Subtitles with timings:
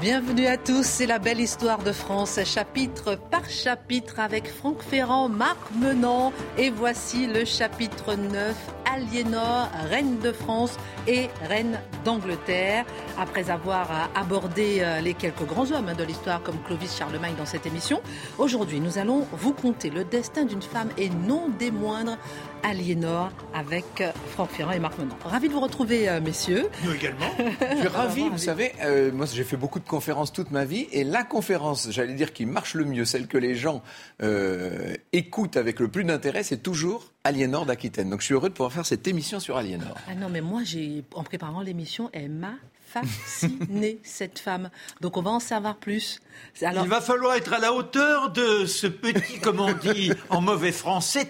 [0.00, 5.28] Bienvenue à tous, c'est la belle histoire de France, chapitre par chapitre avec Franck Ferrand,
[5.28, 8.54] Marc Menant et voici le chapitre 9,
[8.94, 10.76] Aliénor, reine de France
[11.08, 12.84] et reine d'Angleterre.
[13.18, 17.44] Après avoir abordé euh, les quelques grands hommes hein, de l'histoire comme Clovis Charlemagne dans
[17.44, 18.00] cette émission,
[18.38, 22.18] aujourd'hui nous allons vous conter le destin d'une femme et non des moindres,
[22.62, 25.16] Aliénor, avec euh, Franck Ferrand et Marc Menant.
[25.24, 26.68] Ravi de vous retrouver, euh, messieurs.
[26.84, 27.30] Nous également.
[27.72, 30.86] Je suis ravi, vous savez, euh, moi j'ai fait beaucoup de conférences toute ma vie
[30.92, 33.82] et la conférence, j'allais dire, qui marche le mieux, celle que les gens
[34.22, 38.10] euh, écoutent avec le plus d'intérêt, c'est toujours Aliénor d'Aquitaine.
[38.10, 39.94] Donc je suis heureux de pouvoir faire cette émission sur Aliénor.
[40.08, 42.54] Ah non, mais moi, j'ai, en préparant l'émission, elle m'a
[42.88, 44.70] fascinée, cette femme.
[45.00, 46.20] Donc on va en savoir plus.
[46.62, 50.40] Alors, Il va falloir être à la hauteur de ce petit, comme on dit en
[50.40, 51.28] mauvais français,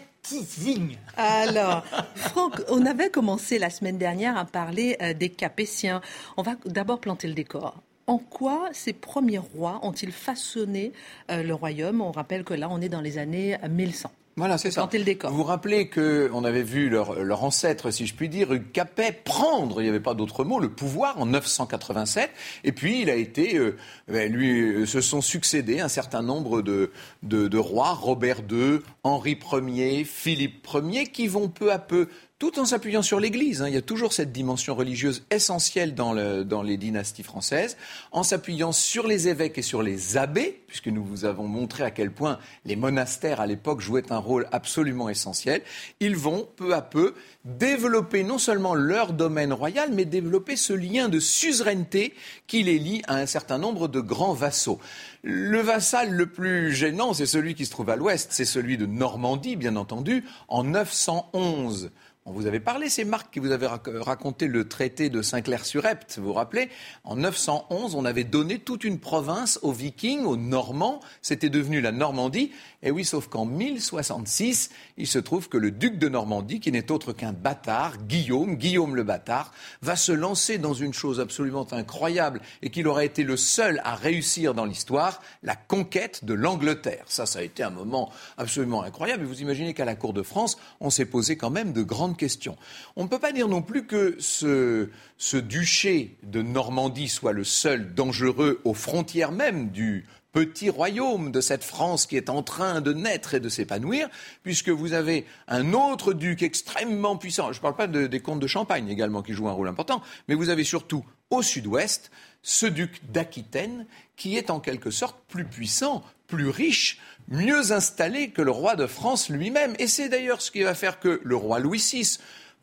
[1.17, 1.85] Alors,
[2.15, 6.01] Franck, on avait commencé la semaine dernière à parler euh, des Capétiens.
[6.37, 7.83] On va d'abord planter le décor.
[8.07, 10.93] En quoi ces premiers rois ont-ils façonné
[11.31, 12.01] euh, le royaume?
[12.01, 14.11] On rappelle que là, on est dans les années 1100.
[14.39, 14.83] Voilà, c'est ça.
[14.83, 15.33] Planter le décor.
[15.33, 19.11] Vous vous rappelez qu'on avait vu leur, leur ancêtre, si je puis dire, Hugues Capet,
[19.25, 22.31] prendre, il n'y avait pas d'autre mot, le pouvoir en 987.
[22.63, 26.63] Et puis, il a été, euh, ben, lui, euh, se sont succédés un certain nombre
[26.63, 26.93] de,
[27.25, 32.61] de, de rois, Robert II, Henri Ier, Philippe Ier, qui vont peu à peu tout
[32.61, 33.63] en s'appuyant sur l'Église.
[33.63, 33.69] hein.
[33.69, 37.77] Il y a toujours cette dimension religieuse essentielle dans, le- dans les dynasties françaises,
[38.13, 41.91] en s'appuyant sur les évêques et sur les abbés, puisque nous vous avons montré à
[41.91, 45.63] quel point les monastères à l'époque jouaient un rôle absolument essentiel.
[45.99, 51.09] Ils vont peu à peu développer non seulement leur domaine royal, mais développer ce lien
[51.09, 52.15] de suzeraineté
[52.47, 54.79] qui les lie à un certain nombre de grands vassaux.
[55.25, 58.87] Le vassal le plus gênant, c'est celui qui se trouve à l'ouest, c'est celui de
[58.87, 61.91] Normandie, bien entendu, en 911.
[62.29, 66.19] On vous avait parlé, c'est Marc qui vous avait rac- raconté le traité de Saint-Clair-sur-Epte,
[66.19, 66.69] vous vous rappelez?
[67.03, 71.91] En 911, on avait donné toute une province aux Vikings, aux Normands, c'était devenu la
[71.91, 72.53] Normandie.
[72.85, 76.93] Et oui, sauf qu'en 1066, il se trouve que le duc de Normandie, qui n'est
[76.93, 79.53] autre qu'un bâtard, Guillaume, Guillaume le bâtard,
[79.83, 83.97] va se lancer dans une chose absolument incroyable et qu'il aurait été le seul à
[83.97, 87.05] réussir dans l'histoire, la conquête de l'Angleterre.
[87.09, 89.25] Ça, ça a été un moment absolument incroyable.
[89.25, 92.17] Et vous imaginez qu'à la cour de France, on s'est posé quand même de grandes
[92.17, 92.57] questions.
[92.95, 97.43] On ne peut pas dire non plus que ce, ce duché de Normandie soit le
[97.43, 102.81] seul dangereux aux frontières même du petit royaume de cette France qui est en train
[102.81, 104.09] de naître et de s'épanouir,
[104.43, 107.53] puisque vous avez un autre duc extrêmement puissant.
[107.53, 110.03] Je ne parle pas de- des comtes de Champagne également qui jouent un rôle important,
[110.29, 112.11] mais vous avez surtout au sud-ouest
[112.43, 118.43] ce duc d'Aquitaine qui est en quelque sorte plus puissant, plus riche, mieux installé que
[118.43, 119.75] le roi de France lui-même.
[119.79, 122.19] Et c'est d'ailleurs ce qui va faire que le roi Louis VI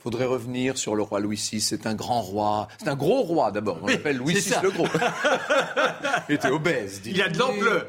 [0.05, 1.59] faudrait revenir sur le roi Louis VI.
[1.59, 2.67] C'est un grand roi.
[2.77, 3.79] C'est un gros roi d'abord.
[3.81, 4.61] On l'appelle Louis VI ça.
[4.61, 4.85] le gros.
[6.29, 7.01] Il était obèse.
[7.05, 7.87] Il a de l'ampleur.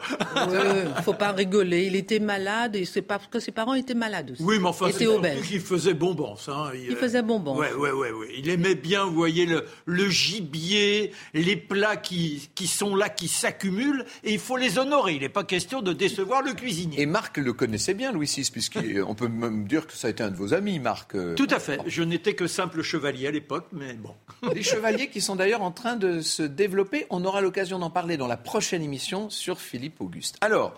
[0.96, 1.84] Il faut pas rigoler.
[1.84, 4.42] Il était malade et c'est pas parce que ses parents étaient malades aussi.
[4.42, 5.42] Oui, mais enfin, Il c'est obèse.
[5.46, 6.36] qu'il faisait bonbons.
[6.48, 6.70] Hein.
[6.88, 7.56] Il faisait bonbons.
[7.56, 8.28] Ouais, ouais, ouais, ouais.
[8.38, 13.28] Il aimait bien, vous voyez, le, le gibier, les plats qui, qui sont là, qui
[13.28, 15.14] s'accumulent, et il faut les honorer.
[15.14, 17.00] Il n'est pas question de décevoir le cuisinier.
[17.00, 20.22] Et Marc le connaissait bien, Louis VI, puisqu'on peut même dire que ça a été
[20.22, 21.14] un de vos amis, Marc.
[21.14, 21.34] euh.
[21.34, 21.78] Tout à fait.
[21.86, 24.14] Je n'étais que simple chevalier à l'époque, mais bon.
[24.54, 27.06] Des chevaliers qui sont d'ailleurs en train de se développer.
[27.10, 30.36] On aura l'occasion d'en parler dans la prochaine émission sur Philippe Auguste.
[30.40, 30.76] Alors,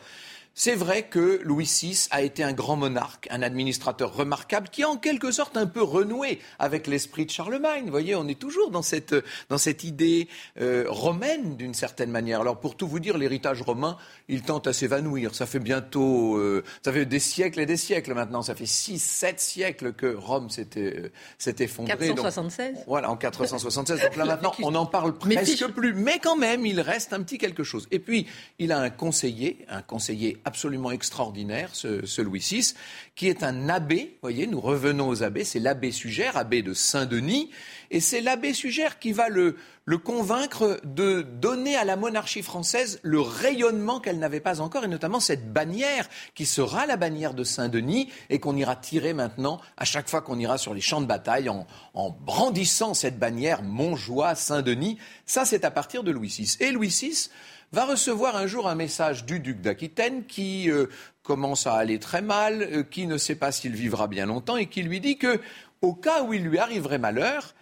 [0.58, 4.88] c'est vrai que Louis VI a été un grand monarque, un administrateur remarquable qui a
[4.88, 7.84] en quelque sorte un peu renoué avec l'esprit de Charlemagne.
[7.84, 9.14] Vous voyez, on est toujours dans cette,
[9.50, 10.26] dans cette idée
[10.60, 12.40] euh, romaine d'une certaine manière.
[12.40, 15.32] Alors pour tout vous dire, l'héritage romain, il tente à s'évanouir.
[15.32, 18.42] Ça fait bientôt, euh, ça fait des siècles et des siècles maintenant.
[18.42, 22.08] Ça fait 6, 7 siècles que Rome s'était euh, effondrée.
[22.08, 22.78] Donc, 476.
[22.88, 24.00] voilà, en 476.
[24.00, 25.94] Donc là maintenant, on n'en parle presque plus.
[25.94, 27.86] Mais quand même, il reste un petit quelque chose.
[27.92, 28.26] Et puis,
[28.58, 32.74] il a un conseiller, un conseiller absolument extraordinaire, ce, Louis VI,
[33.14, 34.18] qui est un abbé.
[34.22, 35.44] Voyez, nous revenons aux abbés.
[35.44, 37.50] C'est l'abbé Sugère, abbé de Saint-Denis.
[37.90, 42.98] Et c'est l'abbé Sugère qui va le, le convaincre de donner à la monarchie française
[43.02, 47.44] le rayonnement qu'elle n'avait pas encore, et notamment cette bannière qui sera la bannière de
[47.44, 51.06] Saint-Denis et qu'on ira tirer maintenant à chaque fois qu'on ira sur les champs de
[51.06, 54.98] bataille en, en brandissant cette bannière Montjoie, Saint-Denis.
[55.26, 56.56] Ça, c'est à partir de Louis VI.
[56.60, 57.30] Et Louis VI
[57.72, 60.86] va recevoir un jour un message du duc d'Aquitaine qui euh,
[61.22, 64.66] commence à aller très mal, euh, qui ne sait pas s'il vivra bien longtemps et
[64.66, 65.40] qui lui dit que,
[65.82, 67.54] au cas où il lui arriverait malheur,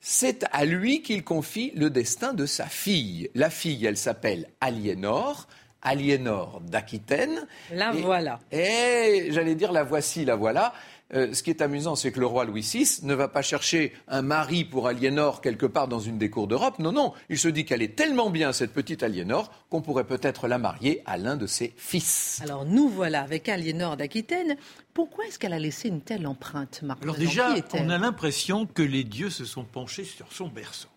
[0.00, 3.30] c'est à lui qu'il confie le destin de sa fille.
[3.34, 5.48] La fille, elle s'appelle Aliénor.
[5.80, 7.46] Aliénor d'Aquitaine.
[7.72, 8.40] La voilà.
[8.50, 10.74] Et j'allais dire la voici, la voilà.
[11.14, 13.92] Euh, ce qui est amusant, c'est que le roi Louis VI ne va pas chercher
[14.08, 16.78] un mari pour Aliénor quelque part dans une des cours d'Europe.
[16.78, 20.48] Non, non, il se dit qu'elle est tellement bien, cette petite Aliénor, qu'on pourrait peut-être
[20.48, 22.40] la marier à l'un de ses fils.
[22.42, 24.56] Alors nous voilà avec Aliénor d'Aquitaine.
[24.92, 28.82] Pourquoi est-ce qu'elle a laissé une telle empreinte, Marc Alors déjà, on a l'impression que
[28.82, 30.88] les dieux se sont penchés sur son berceau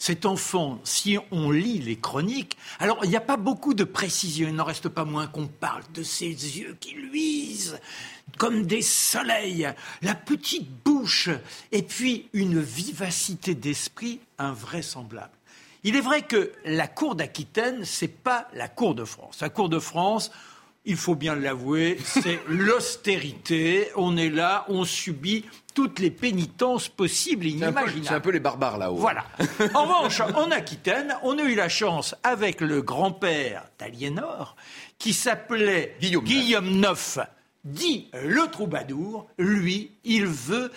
[0.00, 4.48] cet enfant, si on lit les chroniques, alors il n'y a pas beaucoup de précision,
[4.48, 7.78] il n'en reste pas moins qu'on parle de ses yeux qui luisent
[8.38, 9.68] comme des soleils,
[10.00, 11.28] la petite bouche,
[11.70, 15.34] et puis une vivacité d'esprit invraisemblable.
[15.84, 19.40] Il est vrai que la cour d'Aquitaine, c'est pas la cour de France.
[19.42, 20.30] La cour de France,
[20.84, 23.88] il faut bien l'avouer, c'est l'austérité.
[23.96, 25.44] On est là, on subit
[25.74, 28.04] toutes les pénitences possibles et inimaginables.
[28.04, 28.96] C'est un, peu les barbares là-haut.
[28.96, 29.24] Voilà.
[29.74, 34.56] En revanche, en Aquitaine, on a eu la chance avec le grand-père d'Aliénor,
[34.98, 37.20] qui s'appelait Guillaume, Guillaume IX,
[37.64, 39.28] dit le troubadour.
[39.38, 40.72] Lui, il veut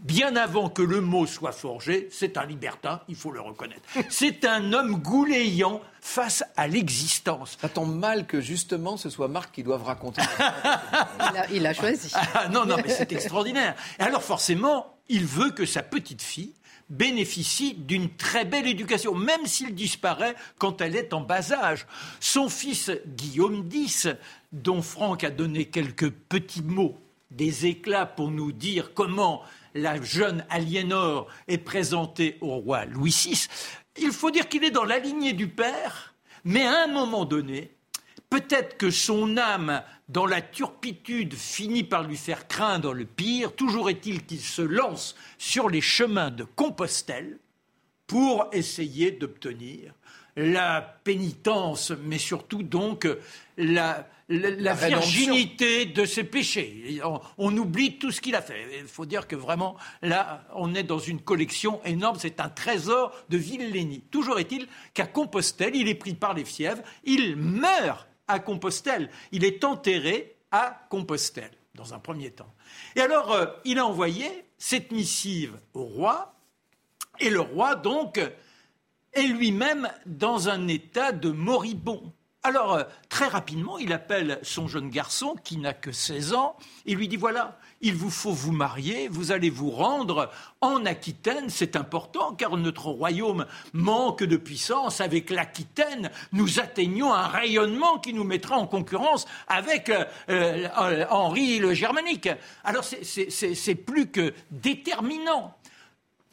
[0.00, 3.82] bien avant que le mot soit forgé, c'est un libertin, il faut le reconnaître.
[4.08, 7.58] C'est un homme gouléant face à l'existence.
[7.60, 10.22] Ça tombe mal que justement ce soit Marc qui doive raconter.
[11.52, 12.10] il, a, choisi.
[12.34, 13.74] Ah, non, non, mais c'est extraordinaire.
[13.98, 16.54] Et alors forcément, il veut que sa petite fille
[16.88, 21.86] bénéficie d'une très belle éducation, même s'il disparaît quand elle est en bas âge.
[22.18, 24.08] Son fils Guillaume X,
[24.52, 26.98] dont Franck a donné quelques petits mots,
[27.30, 29.42] des éclats pour nous dire comment
[29.74, 33.48] la jeune Aliénor est présentée au roi Louis VI,
[33.98, 36.14] il faut dire qu'il est dans la lignée du père,
[36.44, 37.74] mais à un moment donné,
[38.30, 43.54] peut-être que son âme, dans la turpitude, finit par lui faire craindre le pire.
[43.54, 47.38] Toujours est-il qu'il se lance sur les chemins de Compostelle
[48.06, 49.92] pour essayer d'obtenir
[50.40, 53.06] la pénitence, mais surtout donc
[53.56, 57.00] la, la, virginité de ses péchés.
[57.36, 58.80] On, oublie tout ce qu'il a fait.
[58.80, 62.16] Il faut dire que vraiment, là, on est dans une collection énorme.
[62.18, 64.02] C'est un trésor de Villénie.
[64.10, 66.82] Toujours est-il qu'à Compostelle, il est pris par les fièvres.
[67.04, 69.10] Il meurt à Compostelle.
[69.32, 72.52] Il est enterré à Compostelle, dans un premier temps.
[72.96, 74.26] Et alors, euh, il a envoyé
[74.58, 76.34] cette missive au roi.
[77.18, 78.20] Et le roi, donc,
[79.12, 82.12] est lui-même dans un état de moribond.
[82.42, 86.94] Alors, euh, très rapidement, il appelle son jeune garçon, qui n'a que 16 ans, et
[86.94, 90.30] lui dit, voilà, il vous faut vous marier, vous allez vous rendre
[90.62, 95.02] en Aquitaine, c'est important, car notre royaume manque de puissance.
[95.02, 101.58] Avec l'Aquitaine, nous atteignons un rayonnement qui nous mettra en concurrence avec euh, euh, Henri
[101.58, 102.30] le Germanique.
[102.64, 105.54] Alors, c'est plus que déterminant.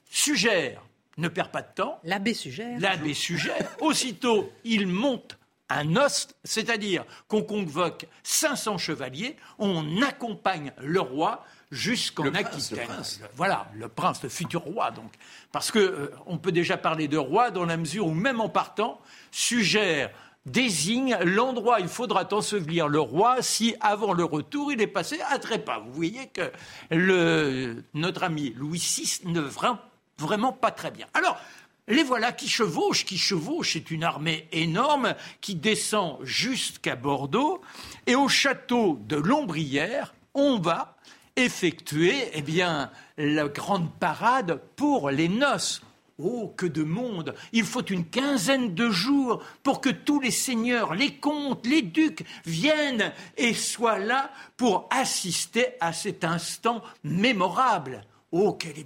[0.10, 0.87] Sugère
[1.18, 2.00] ne perd pas de temps.
[2.04, 2.80] L'abbé Sugère.
[2.80, 3.76] L'abbé Sugère.
[3.80, 5.38] Aussitôt, il monte
[5.70, 12.88] un os, c'est-à-dire qu'on convoque 500 chevaliers, on accompagne le roi jusqu'en Aquitaine.
[13.36, 15.12] Voilà, le prince, le futur roi, donc.
[15.52, 18.50] Parce qu'on euh, on peut déjà parler de roi dans la mesure où, même en
[18.50, 19.02] partant,
[19.32, 20.12] suggère
[20.46, 25.20] désigne l'endroit où il faudra ensevelir le roi si, avant le retour, il est passé
[25.30, 25.80] à trépas.
[25.80, 26.50] Vous voyez que
[26.90, 29.80] le, notre ami Louis VI ne vraiment,
[30.18, 31.08] vraiment pas très bien.
[31.14, 31.40] Alors,
[31.88, 37.62] les voilà qui chevauchent, qui chevauchent, c'est une armée énorme qui descend jusqu'à Bordeaux.
[38.08, 40.98] Et au château de Lombrière, on va
[41.38, 45.82] effectuer eh bien, la grande parade pour les noces.
[46.20, 50.96] Oh, que de monde Il faut une quinzaine de jours pour que tous les seigneurs,
[50.96, 58.04] les comtes, les ducs viennent et soient là pour assister à cet instant mémorable.
[58.32, 58.80] Oh, qu'elle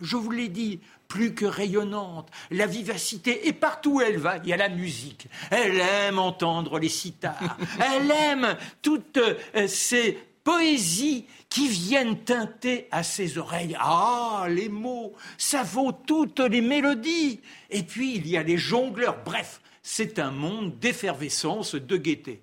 [0.00, 4.48] Je vous l'ai dit, plus que rayonnante, la vivacité, et partout où elle va, il
[4.48, 5.26] y a la musique.
[5.50, 7.58] Elle aime entendre les sitars,
[7.94, 13.76] elle aime toutes euh, ces poésies qui viennent teinter à ses oreilles.
[13.78, 17.40] Ah, les mots, ça vaut toutes les mélodies.
[17.70, 19.18] Et puis, il y a les jongleurs.
[19.24, 22.42] Bref, c'est un monde d'effervescence, de gaieté.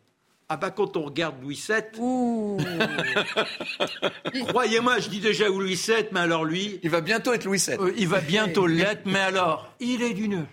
[0.50, 2.58] Ah bah quand on regarde Louis VII,
[4.48, 7.76] croyez-moi, je dis déjà Louis VII, mais alors lui, Il va bientôt être Louis VII.
[7.80, 10.46] euh, il va bientôt l'être, mais alors, il est d'une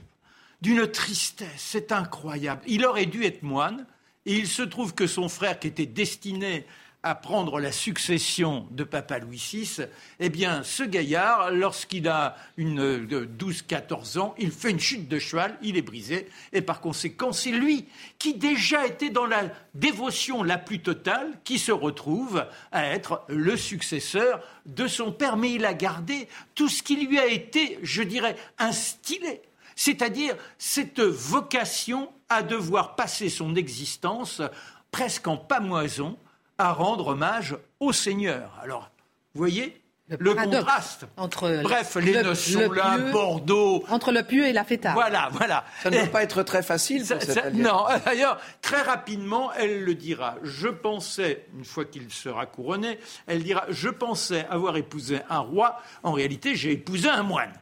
[0.63, 2.63] d'une tristesse, c'est incroyable.
[2.67, 3.87] Il aurait dû être moine,
[4.25, 6.65] et il se trouve que son frère, qui était destiné
[7.05, 9.83] à prendre la succession de papa Louis VI,
[10.21, 15.19] eh bien, ce gaillard, lorsqu'il a une euh, 12-14 ans, il fait une chute de
[15.19, 17.85] cheval, il est brisé, et par conséquent, c'est lui
[18.19, 19.43] qui déjà était dans la
[19.75, 25.53] dévotion la plus totale, qui se retrouve à être le successeur de son père, mais
[25.53, 29.43] il a gardé tout ce qui lui a été, je dirais, instillé.
[29.77, 34.41] C'est-à-dire cette vocation à devoir passer son existence
[34.91, 36.17] presque en pamoison
[36.59, 38.51] à rendre hommage au Seigneur.
[38.63, 38.91] Alors,
[39.35, 41.07] vous voyez Le contraste.
[41.17, 43.85] entre le- Bref, les le- sont là, pieux- Bordeaux.
[43.89, 44.95] Entre le pieux et la fêtarde.
[44.97, 45.65] Voilà, voilà.
[45.83, 47.67] Ça ne doit pas être très facile ça- pour cette ça- alliance.
[47.73, 50.35] non, d'ailleurs, très rapidement, elle le dira.
[50.43, 55.81] Je pensais, une fois qu'il sera couronné, elle dira Je pensais avoir épousé un roi.
[56.03, 57.53] En réalité, j'ai épousé un moine.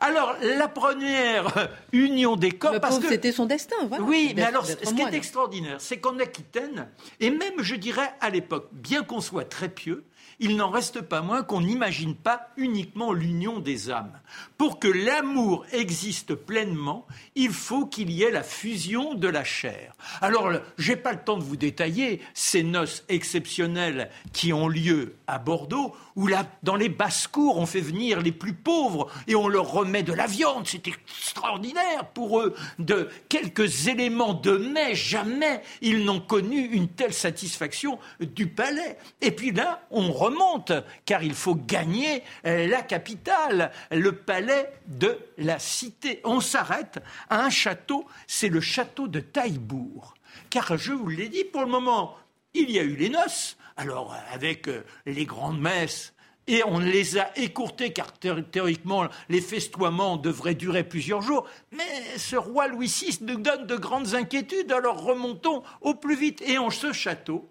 [0.00, 2.72] Alors, la première union des corps.
[2.72, 3.76] Le parce pauvre, que- c'était son destin.
[3.86, 4.02] Voilà.
[4.02, 6.88] oui, mais alors, ce qui est extraordinaire, c'est qu'en Aquitaine,
[7.20, 10.04] et même, je dirais, à l'époque, bien qu'on soit très pieux,
[10.42, 14.18] il n'en reste pas moins qu'on n'imagine pas uniquement l'union des âmes.
[14.58, 17.06] Pour que l'amour existe pleinement,
[17.36, 19.94] il faut qu'il y ait la fusion de la chair.
[20.20, 25.38] Alors, j'ai pas le temps de vous détailler ces noces exceptionnelles qui ont lieu à
[25.38, 26.28] Bordeaux, où
[26.62, 30.26] dans les basses-cours, on fait venir les plus pauvres et on leur remet de la
[30.26, 30.66] viande.
[30.66, 32.54] C'est extraordinaire pour eux.
[32.78, 38.98] De quelques éléments de mets, jamais ils n'ont connu une telle satisfaction du palais.
[39.20, 40.72] Et puis là, on remonte,
[41.04, 46.20] car il faut gagner euh, la capitale, le palais de la cité.
[46.24, 50.14] On s'arrête à un château, c'est le château de Taillebourg.
[50.50, 52.16] Car je vous l'ai dit, pour le moment,
[52.54, 56.12] il y a eu les noces, alors avec euh, les grandes messes,
[56.48, 61.46] et on les a écourtées car thé- théoriquement les festoiements devraient durer plusieurs jours.
[61.70, 66.42] Mais ce roi Louis VI nous donne de grandes inquiétudes, alors remontons au plus vite.
[66.42, 67.48] Et en ce château,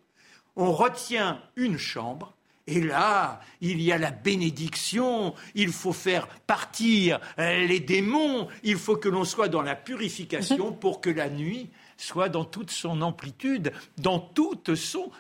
[0.58, 2.34] on retient une chambre.
[2.68, 8.78] Et là, il y a la bénédiction, il faut faire partir euh, les démons, il
[8.78, 11.70] faut que l'on soit dans la purification pour que la nuit
[12.02, 15.12] soit dans toute son amplitude, dans toute son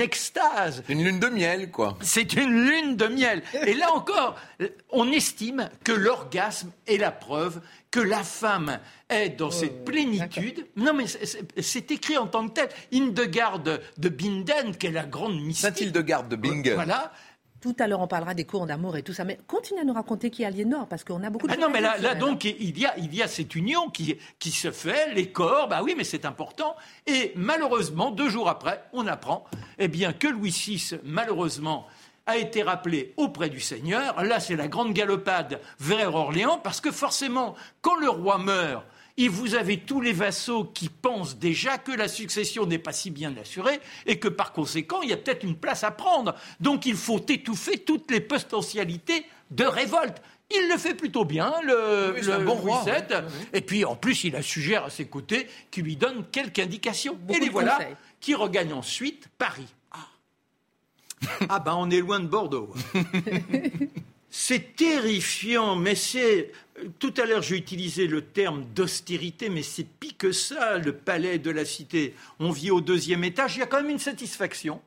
[0.00, 0.82] extase.
[0.88, 1.96] Une lune de miel, quoi.
[2.00, 3.42] C'est une lune de miel.
[3.66, 4.36] Et là encore,
[4.90, 8.78] on estime que l'orgasme est la preuve que la femme
[9.08, 10.66] est dans cette plénitude.
[10.76, 12.68] Non, mais c'est- écrit en tant que tel.
[12.92, 15.76] Hildegarde de Binden, qui est la grande mystique.
[15.76, 16.74] Saint-Hildegarde de Bingen.
[16.74, 17.12] Voilà.
[17.60, 19.24] Tout à l'heure, on parlera des cours d'amour et tout ça.
[19.24, 21.68] Mais continue à nous raconter qui est Aliénor, parce qu'on a beaucoup de Ah non,
[21.68, 25.12] mais là, donc, il y, a, il y a cette union qui, qui se fait,
[25.14, 26.74] les corps, bah oui, mais c'est important.
[27.06, 29.44] Et malheureusement, deux jours après, on apprend
[29.78, 31.86] eh bien, que Louis VI, malheureusement,
[32.26, 34.22] a été rappelé auprès du Seigneur.
[34.22, 38.84] Là, c'est la grande galopade vers Orléans, parce que forcément, quand le roi meurt,
[39.20, 43.10] et vous avez tous les vassaux qui pensent déjà que la succession n'est pas si
[43.10, 46.34] bien assurée et que par conséquent, il y a peut-être une place à prendre.
[46.58, 50.22] Donc il faut étouffer toutes les potentialités de révolte.
[50.50, 52.84] Il le fait plutôt bien, le, Oui, bon Louis roi.
[53.52, 57.14] Et puis en plus, il a suggère à ses côtés qui lui donne quelques indications.
[57.14, 57.96] Beaucoup et les voilà conseils.
[58.20, 59.68] qui regagnent ensuite Paris.
[59.92, 60.08] Ah,
[61.50, 62.72] ah ben on est loin de Bordeaux.
[64.30, 66.52] C'est terrifiant, mais c'est.
[66.98, 71.38] Tout à l'heure, j'ai utilisé le terme d'austérité, mais c'est pis que ça, le palais
[71.38, 72.14] de la cité.
[72.38, 73.56] On vit au deuxième étage.
[73.56, 74.80] Il y a quand même une satisfaction.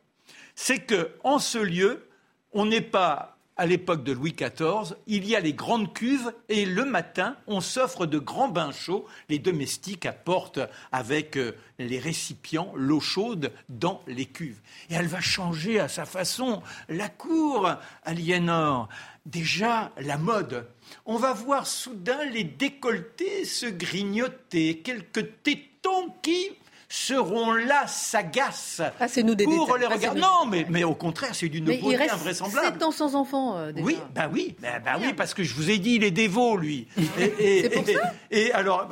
[0.56, 2.08] C'est que, en ce lieu,
[2.54, 4.96] on n'est pas à l'époque de Louis XIV.
[5.08, 9.06] Il y a les grandes cuves et le matin, on s'offre de grands bains chauds.
[9.30, 10.60] Les domestiques apportent
[10.92, 14.62] avec euh, les récipients l'eau chaude dans les cuves.
[14.90, 17.70] Et elle va changer à sa façon la cour,
[18.04, 18.90] Aliénor.
[19.26, 20.68] Déjà, la mode.
[21.06, 26.50] On va voir soudain les décolletés se grignoter, quelques tétons qui
[26.96, 30.20] seront là, sagaces, Ah, c'est nous des pour les Ah, regarder.
[30.22, 32.68] nous- Non, mais, mais au contraire, c'est d'une Mais il beauté reste invraisemblable.
[32.74, 33.84] 7 ans sans enfant, euh, déjà.
[33.84, 36.56] Oui, bah oui, bah, bah oui, parce que je vous ai dit, il est dévot,
[36.56, 36.88] lui.
[37.18, 38.88] Et, et- C'est pour et- ça et alors,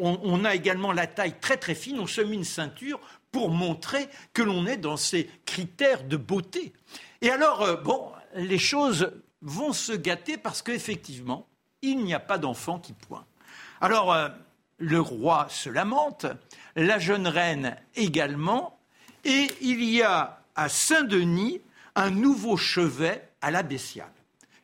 [0.00, 2.98] on, on a également la taille très très fine, on se met une ceinture
[3.30, 6.72] pour montrer que l'on est dans ces critères de beauté.
[7.22, 11.46] Et alors, euh, bon, les choses vont se gâter parce qu'effectivement,
[11.82, 13.24] il n'y a pas d'enfant qui point.
[13.80, 14.28] Alors, euh,
[14.78, 16.26] le roi se lamente,
[16.76, 18.78] la jeune reine également,
[19.24, 21.60] et il y a à Saint-Denis
[21.94, 24.12] un nouveau chevet à l'abbatiale.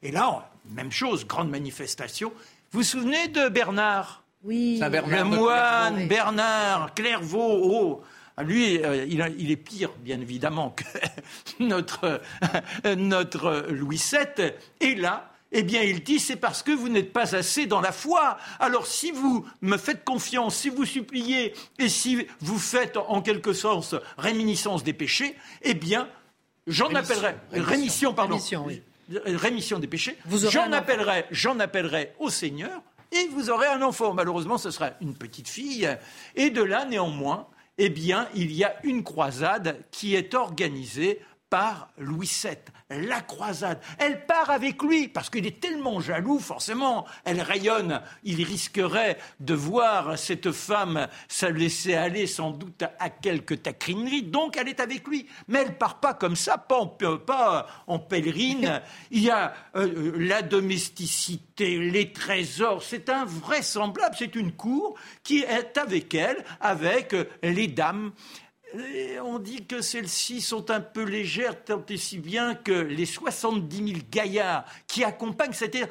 [0.03, 2.33] Et là, même chose, grande manifestation.
[2.73, 4.23] Vous vous souvenez de Bernard?
[4.45, 4.79] Oui.
[4.79, 5.25] Saint-Bernard.
[5.25, 6.09] Le moine Clairvaux.
[6.09, 8.03] Bernard Clairvaux, oh,
[8.43, 10.85] Lui, euh, il, est pire, bien évidemment, que
[11.63, 12.21] notre,
[12.97, 14.53] notre Louis VII.
[14.81, 17.93] Et là, eh bien, il dit, c'est parce que vous n'êtes pas assez dans la
[17.93, 18.39] foi.
[18.59, 23.53] Alors, si vous me faites confiance, si vous suppliez, et si vous faites, en quelque
[23.53, 26.09] sorte, réminiscence des péchés, eh bien,
[26.67, 28.39] j'en appellerai, rémission, pardon,
[29.25, 30.17] rémission, des péchés,
[30.51, 32.81] j'en appellerai, j'en appellerai au Seigneur,
[33.13, 34.15] et vous aurez un enfant.
[34.15, 35.89] Malheureusement, ce sera une petite fille.
[36.37, 41.89] Et de là, néanmoins, eh bien, il y a une croisade qui est organisée par
[41.99, 42.57] Louis VII.
[42.91, 48.01] La croisade, elle part avec lui parce qu'il est tellement jaloux, forcément, elle rayonne.
[48.25, 54.57] Il risquerait de voir cette femme se laisser aller sans doute à quelques taquineries, donc
[54.57, 55.27] elle est avec lui.
[55.49, 58.81] Mais elle part pas comme ça, pas en, pas en pèlerine.
[59.11, 65.77] Il y a euh, la domesticité, les trésors, c'est invraisemblable, c'est une cour qui est
[65.79, 68.13] avec elle, avec les dames
[69.25, 73.77] on dit que celles-ci sont un peu légères, tant et si bien que les 70
[73.77, 75.89] 000 gaillards qui accompagnent, c'est-à-dire,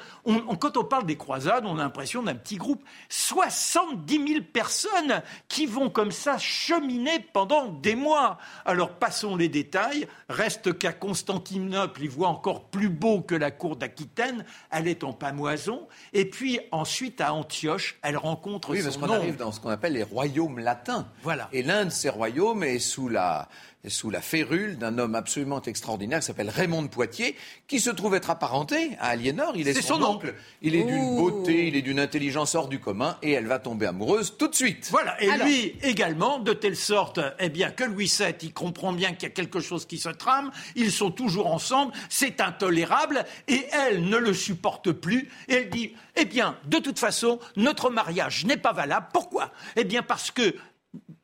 [0.59, 2.83] quand on parle des croisades, on a l'impression d'un petit groupe.
[3.09, 8.38] 70 000 personnes qui vont comme ça cheminer pendant des mois.
[8.65, 10.07] Alors passons les détails.
[10.29, 14.45] Reste qu'à Constantinople, ils voient encore plus beau que la cour d'Aquitaine.
[14.71, 15.88] Elle est en pamoison.
[16.13, 19.93] Et puis ensuite, à Antioche, elle rencontre oui, parce qu'on arrive dans ce qu'on appelle
[19.93, 21.07] les royaumes latins.
[21.24, 21.50] Voilà.
[21.51, 23.49] Et l'un de ces royaumes sous la,
[23.88, 27.35] sous la férule d'un homme absolument extraordinaire qui s'appelle Raymond de Poitiers,
[27.67, 29.53] qui se trouve être apparenté à Aliénor.
[29.55, 30.35] Il est, son, oncle.
[30.61, 33.85] Il est d'une beauté, il est d'une intelligence hors du commun, et elle va tomber
[33.85, 34.89] amoureuse tout de suite.
[34.91, 39.13] Voilà, et lui également, de telle sorte eh bien, que Louis VII, il comprend bien
[39.13, 43.65] qu'il y a quelque chose qui se trame, ils sont toujours ensemble, c'est intolérable, et
[43.71, 48.45] elle ne le supporte plus, et elle dit, eh bien, de toute façon, notre mariage
[48.45, 49.07] n'est pas valable.
[49.13, 49.51] Pourquoi?
[49.77, 50.53] Eh bien, parce que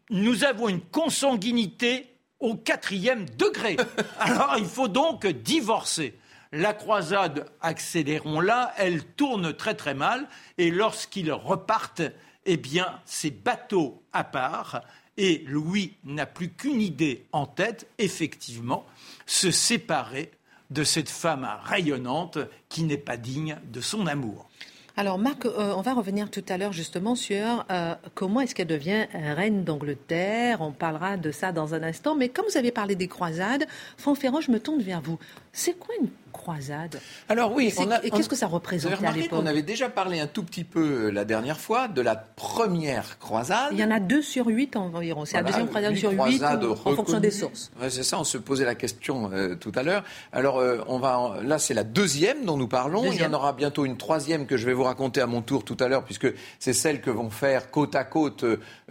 [0.10, 2.08] nous avons une consanguinité
[2.40, 3.78] au quatrième degré.
[4.20, 6.18] Alors il faut donc divorcer.
[6.52, 12.04] La croisade, accélérons-la, elle tourne très très mal et lorsqu'ils repartent,
[12.46, 14.82] eh bien, c'est bateau à part
[15.18, 18.86] et Louis n'a plus qu'une idée en tête, effectivement,
[19.26, 20.32] se séparer
[20.70, 22.38] de cette femme rayonnante
[22.70, 24.50] qui n'est pas digne de son amour.
[24.98, 28.68] Alors Marc, euh, on va revenir tout à l'heure justement sur euh, comment est-ce qu'elle
[28.68, 30.62] devient reine d'Angleterre.
[30.62, 32.16] On parlera de ça dans un instant.
[32.16, 33.66] Mais comme vous avez parlé des croisades,
[33.98, 35.20] Franck je me tourne vers vous.
[35.52, 39.62] C'est quoi une croisade Alors oui, et qu'est-ce que ça représentait à l'époque On avait
[39.62, 43.70] déjà parlé un tout petit peu euh, la dernière fois de la première croisade.
[43.72, 45.26] Il y en a deux sur huit environ.
[45.26, 47.72] C'est la deuxième croisade sur huit en fonction des sources.
[47.90, 50.04] c'est ça, on se posait la question euh, tout à l'heure.
[50.34, 53.12] Alors euh, on va, là c'est la deuxième dont nous parlons.
[53.12, 55.64] Il y en aura bientôt une troisième que je vais vous raconter à mon tour
[55.64, 56.28] tout à l'heure, puisque
[56.60, 58.44] c'est celle que vont faire côte à côte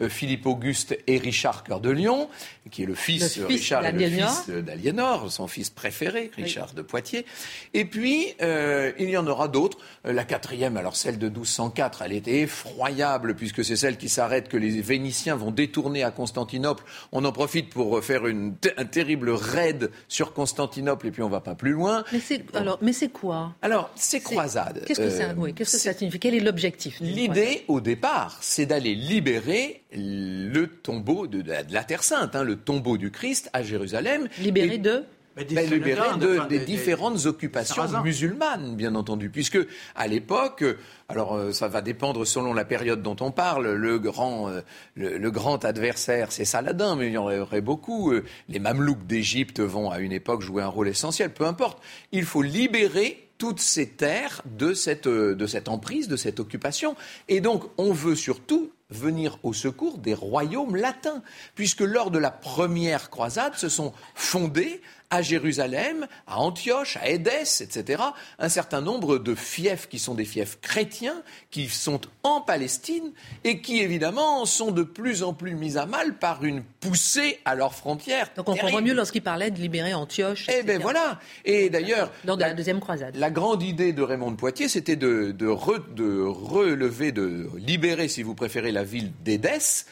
[0.08, 2.28] Philippe Auguste et Richard Cœur de Lion,
[2.70, 6.82] qui est le fils, de Richard et le fils d'Aliénor, son fils préféré, Richard de
[6.82, 7.26] Poitiers.
[7.72, 9.78] Et puis, euh, il y en aura d'autres.
[10.06, 14.48] Euh, la quatrième, alors celle de 1204, elle était effroyable, puisque c'est celle qui s'arrête
[14.48, 16.84] que les Vénitiens vont détourner à Constantinople.
[17.12, 21.40] On en profite pour faire une, un terrible raid sur Constantinople, et puis on va
[21.40, 22.04] pas plus loin.
[22.12, 23.54] Mais c'est, alors, mais c'est quoi?
[23.62, 24.84] Alors, c'est croisade.
[24.86, 26.18] Qu'est-ce que, ça, euh, qu'est-ce que ça signifie?
[26.18, 32.34] Quel est l'objectif L'idée, au départ, c'est d'aller libérer le tombeau de, la Terre Sainte,
[32.34, 34.28] hein, le tombeau du Christ à Jérusalem.
[34.38, 35.04] Libérer de
[35.36, 39.58] ben, de, des, différentes occupations musulmanes, bien entendu, puisque
[39.96, 40.64] à l'époque,
[41.08, 43.72] alors euh, ça va dépendre selon la période dont on parle.
[43.72, 44.60] Le grand, euh,
[44.94, 48.12] le, grand adversaire, c'est Saladin, mais il y en aurait beaucoup.
[48.12, 51.32] Euh, les Mamelouks d'Égypte vont à une époque jouer un rôle essentiel.
[51.32, 51.82] Peu importe.
[52.12, 56.94] Il faut libérer toutes ces terres de cette, de cette emprise, de cette occupation.
[57.28, 61.22] Et donc, on veut surtout venir au secours des royaumes latins,
[61.54, 64.80] puisque lors de la première croisade se sont fondés
[65.10, 68.02] à Jérusalem, à Antioche, à Édesse, etc.,
[68.38, 73.12] un certain nombre de fiefs qui sont des fiefs chrétiens, qui sont en Palestine
[73.44, 77.54] et qui, évidemment, sont de plus en plus mis à mal par une poussée à
[77.54, 78.30] leurs frontières.
[78.36, 80.46] Donc on comprend mieux lorsqu'il parlait de libérer Antioche.
[80.48, 81.20] Eh bien voilà.
[81.44, 83.14] Et d'ailleurs, lors de la, deuxième croisade.
[83.16, 88.34] La grande idée de Raymond de Poitiers, c'était de, de relever, de libérer, si vous
[88.34, 89.86] préférez, la ville d'Édesse,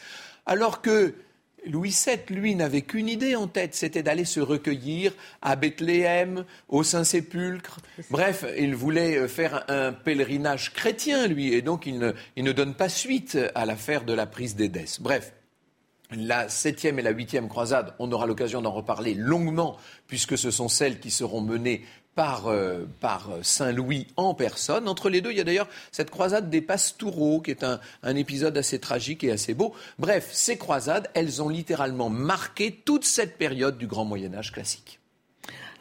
[0.45, 1.13] alors que
[1.65, 6.83] Louis VII, lui, n'avait qu'une idée en tête, c'était d'aller se recueillir à Bethléem, au
[6.83, 7.77] Saint-Sépulcre.
[8.09, 12.89] Bref, il voulait euh, faire un pèlerinage chrétien, lui, et donc il ne, donne pas
[12.89, 14.99] suite à l'affaire de la prise d'Édesse.
[14.99, 15.33] Bref,
[16.11, 19.77] la septième et la huitième croisade, on aura l'occasion d'en reparler longuement,
[20.07, 24.87] puisque ce sont celles qui seront menées par, euh, par Saint-Louis en personne.
[24.87, 28.15] Entre les deux, il y a d'ailleurs cette croisade des Pastoureaux, qui est un, un,
[28.15, 29.73] épisode assez tragique et assez beau.
[29.99, 34.99] Bref, ces croisades, elles ont littéralement marqué toute cette période du Grand Moyen Âge classique.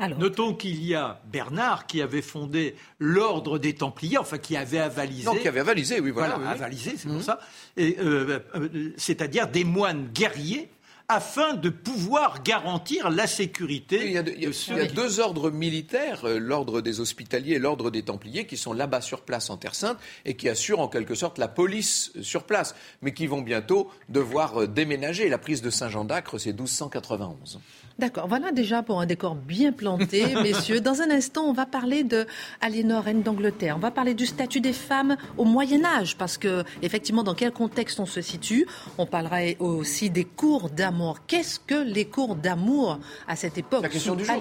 [0.09, 5.25] Notons qu'il y a Bernard qui avait fondé l'ordre des Templiers, enfin qui avait avalisé.
[5.25, 6.35] Non, qui avait avalisé, oui, voilà.
[6.49, 7.23] avalisé, c'est pour mhm.
[7.23, 7.39] ça.
[7.79, 10.69] Euh, euh, c'est-à-dire des moines guerriers
[11.13, 14.07] afin de pouvoir garantir la sécurité.
[14.07, 18.57] Il y a, deux ordres militaires, euh, l'ordre des hospitaliers et l'ordre des templiers, qui
[18.57, 22.13] sont là-bas sur place en Terre Sainte et qui assurent en quelque sorte la police
[22.23, 25.29] sur place, mais qui vont bientôt devoir déménager.
[25.29, 27.61] La prise de Saint-Jean d'Acre, c'est 1291.
[28.03, 30.81] D'accord, voilà déjà pour un décor bien planté, messieurs.
[30.81, 32.27] Dans un instant, on va parler de
[32.61, 33.77] Aliénor, reine d'Angleterre.
[33.77, 37.53] On va parler du statut des femmes au Moyen Âge, parce que effectivement, dans quel
[37.53, 38.67] contexte on se situe?
[38.99, 41.19] On parlera aussi des cours d'amour.
[41.29, 44.35] Qu'est-ce que les cours d'amour à cette époque La question du jour.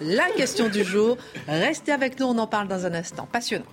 [0.00, 1.16] La question du jour.
[1.48, 3.26] Restez avec nous, on en parle dans un instant.
[3.32, 3.66] Passionnant.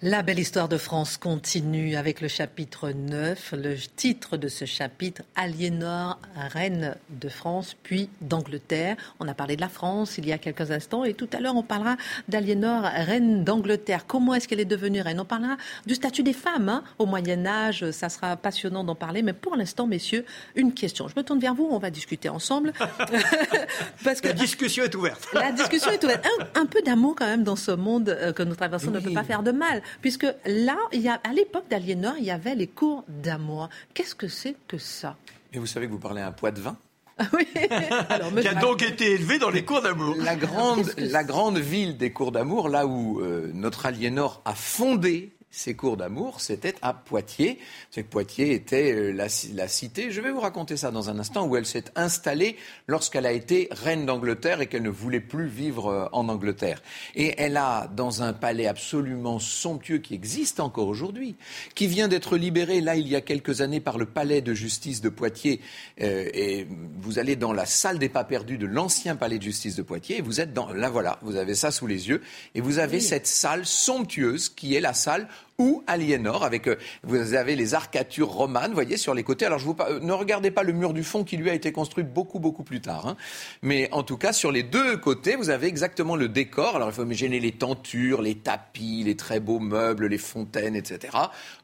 [0.00, 5.22] La belle histoire de France continue avec le chapitre 9, le titre de ce chapitre,
[5.34, 8.94] Aliénor, reine de France, puis d'Angleterre.
[9.18, 11.56] On a parlé de la France il y a quelques instants et tout à l'heure
[11.56, 11.96] on parlera
[12.28, 14.06] d'Aliénor, reine d'Angleterre.
[14.06, 15.18] Comment est-ce qu'elle est devenue reine?
[15.18, 19.22] On parlera du statut des femmes hein, au Moyen Âge, ça sera passionnant d'en parler,
[19.22, 21.08] mais pour l'instant, messieurs, une question.
[21.08, 22.72] Je me tourne vers vous, on va discuter ensemble.
[24.04, 25.26] Parce que la discussion est ouverte.
[25.34, 26.24] La discussion est ouverte.
[26.54, 29.24] Un, peu d'amour quand même dans ce monde euh, que nous traversons ne peut pas
[29.24, 32.66] faire de mal puisque là, il y a, à l'époque d'Aliénor, il y avait les
[32.66, 33.68] cours d'amour.
[33.94, 35.16] Qu'est-ce que c'est que ça?
[35.52, 36.76] Et vous savez que vous parlez un poids de vin?
[37.32, 37.48] Oui.
[38.42, 40.14] qui a donc été élevé dans les cours d'amour.
[40.18, 45.32] La grande, la grande ville des cours d'amour, là où euh, notre Aliénor a fondé
[45.50, 47.58] ses cours d'amour, c'était à Poitiers.
[47.90, 51.46] C'est que Poitiers était euh, la, cité, je vais vous raconter ça dans un instant,
[51.46, 52.56] où elle s'est installée
[52.86, 56.82] lorsqu'elle a été reine d'Angleterre et qu'elle ne voulait plus vivre euh, en Angleterre.
[57.14, 61.36] Et elle a, dans un palais absolument somptueux qui existe encore aujourd'hui,
[61.74, 65.00] qui vient d'être libéré là il y a quelques années par le palais de justice
[65.00, 65.60] de Poitiers,
[66.02, 66.66] euh, et
[67.00, 70.18] vous allez dans la salle des pas perdus de l'ancien palais de justice de Poitiers,
[70.18, 72.20] et vous êtes dans, là voilà, vous avez ça sous les yeux,
[72.54, 75.26] et vous avez cette salle somptueuse qui est la salle
[75.58, 79.44] ou Aliénor, avec euh, vous avez les arcatures romanes, voyez, sur les côtés.
[79.44, 82.04] Alors je euh, ne regardez pas le mur du fond qui lui a été construit
[82.04, 83.16] beaucoup beaucoup plus tard, hein.
[83.62, 86.76] mais en tout cas sur les deux côtés, vous avez exactement le décor.
[86.76, 91.10] Alors il faut imaginer les tentures, les tapis, les très beaux meubles, les fontaines, etc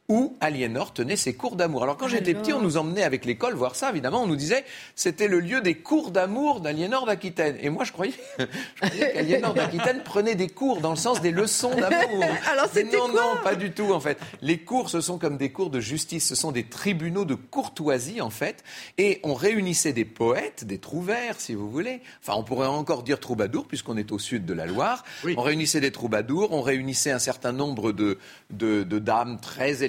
[0.09, 1.83] où Aliénor tenait ses cours d'amour.
[1.83, 4.65] Alors quand j'étais petit, on nous emmenait avec l'école voir ça, évidemment, on nous disait
[4.95, 7.57] c'était le lieu des cours d'amour d'Aliénor d'Aquitaine.
[7.61, 8.13] Et moi je croyais,
[8.81, 12.25] qu'Aliénor d'Aquitaine prenait des cours dans le sens des leçons d'amour.
[12.53, 14.19] Alors c'était Non, non, pas du tout en fait.
[14.43, 18.21] Les cours, ce sont comme des cours de justice, ce sont des tribunaux de courtoisie
[18.21, 18.63] en fait.
[18.99, 22.03] Et on réunissait des poètes, des trouvères si vous voulez.
[22.21, 25.03] Enfin, on pourrait encore dire troubadours puisqu'on est au sud de la Loire.
[25.37, 28.19] On réunissait des troubadours, on réunissait un certain nombre de,
[28.51, 29.83] de, de dames très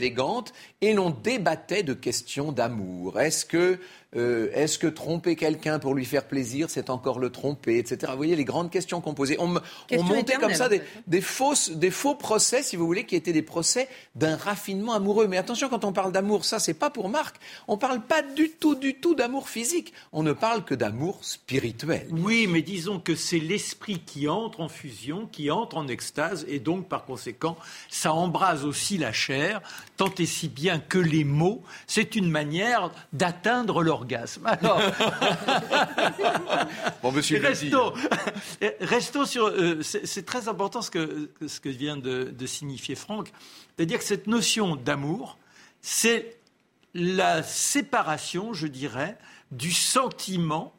[0.82, 3.20] et l'on débattait de questions d'amour.
[3.20, 3.80] Est-ce que
[4.16, 8.12] euh, est-ce que tromper quelqu'un pour lui faire plaisir, c'est encore le tromper, etc.
[8.12, 9.38] Vous voyez les grandes questions qu'on posait.
[9.40, 9.48] On,
[10.04, 13.90] montait comme ça des, fausses, des faux procès, si vous voulez, qui étaient des procès
[14.16, 15.28] d'un raffinement amoureux.
[15.28, 17.36] Mais attention, quand on parle d'amour, ça, c'est pas pour Marc.
[17.68, 19.94] On parle pas du tout, du tout d'amour physique.
[20.14, 22.08] On ne parle que d'amour spirituel.
[22.12, 26.60] Oui, mais disons que c'est l'esprit qui entre en fusion, qui entre en extase, et
[26.60, 27.58] donc, par conséquent,
[27.90, 29.62] ça embrase aussi la chair,
[29.98, 34.82] tant et si bien que les mots, c'est une manière d'atteindre l'orgasme alors,
[37.02, 37.94] bon, monsieur restons,
[38.82, 39.48] restons sur.
[39.48, 43.32] Euh, c'est très important ce que, ce que vient de, de signifier Franck,
[43.76, 45.38] c'est-à-dire que cette notion d'amour,
[45.82, 46.38] c'est
[46.94, 49.18] la séparation, je dirais,
[49.52, 50.74] du sentiment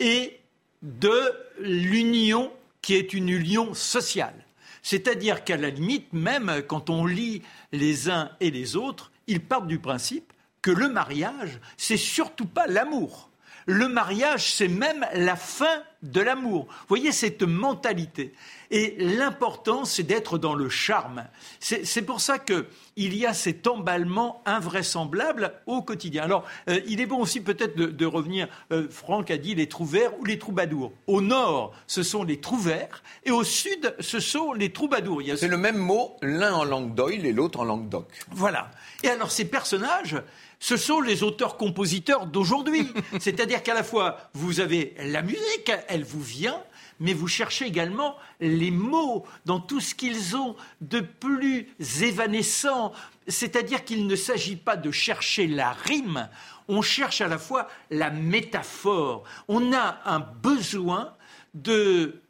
[0.00, 0.40] et
[0.82, 4.44] de l'union qui est une union sociale.
[4.82, 7.42] C'est-à-dire qu'à la limite, même quand on lit
[7.72, 12.66] les uns et les autres, ils partent du principe que le mariage, c'est surtout pas
[12.66, 13.30] l'amour.
[13.66, 16.68] Le mariage, c'est même la fin de l'amour.
[16.70, 18.32] Vous voyez cette mentalité.
[18.70, 21.24] Et l'important, c'est d'être dans le charme.
[21.60, 26.22] C'est pour ça qu'il y a cet emballement invraisemblable au quotidien.
[26.22, 30.18] Alors, euh, il est bon aussi peut-être de, revenir, euh, Franck a dit les trouverts
[30.18, 30.92] ou les troubadours.
[31.06, 35.22] Au nord, ce sont les trouvères, et au sud, ce sont les troubadours.
[35.36, 38.06] C'est le même mot, l'un en langue d'oil et l'autre en langue d'oc.
[38.30, 38.70] Voilà.
[39.02, 40.16] Et alors, ces personnages,
[40.60, 42.88] ce sont les auteurs-compositeurs d'aujourd'hui.
[43.20, 46.60] C'est-à-dire qu'à la fois, vous avez la musique, elle vous vient,
[47.00, 51.68] mais vous cherchez également les mots dans tout ce qu'ils ont de plus
[52.00, 52.92] évanescent.
[53.28, 56.28] C'est-à-dire qu'il ne s'agit pas de chercher la rime,
[56.66, 59.24] on cherche à la fois la métaphore.
[59.48, 61.14] On a un besoin
[61.54, 62.20] de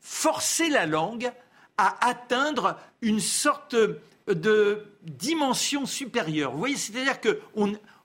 [0.00, 1.32] forcer la langue
[1.76, 3.76] à atteindre une sorte
[4.34, 6.52] de dimension supérieure.
[6.52, 7.40] Vous voyez, c'est-à-dire que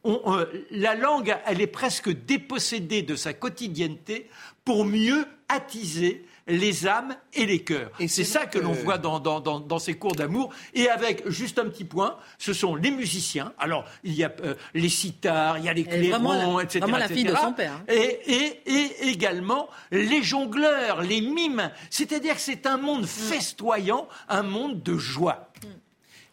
[0.06, 4.30] euh, la langue, elle est presque dépossédée de sa quotidienneté
[4.66, 7.92] pour mieux attiser les âmes et les cœurs.
[8.00, 10.54] Et c'est ça que, l'on voit dans, ces cours d'amour.
[10.74, 13.54] Et avec, juste un petit point, ce sont les musiciens.
[13.58, 16.80] Alors, il y a euh, les sitars, il y a les clairons, etc.
[16.80, 17.74] Vraiment la fille de son père.
[17.74, 17.86] Hein.
[17.88, 21.72] Et, et, également les jongleurs, les mimes.
[21.90, 23.08] C'est-à-dire que c'est un monde mm.
[23.08, 25.50] festoyant, un monde de joie.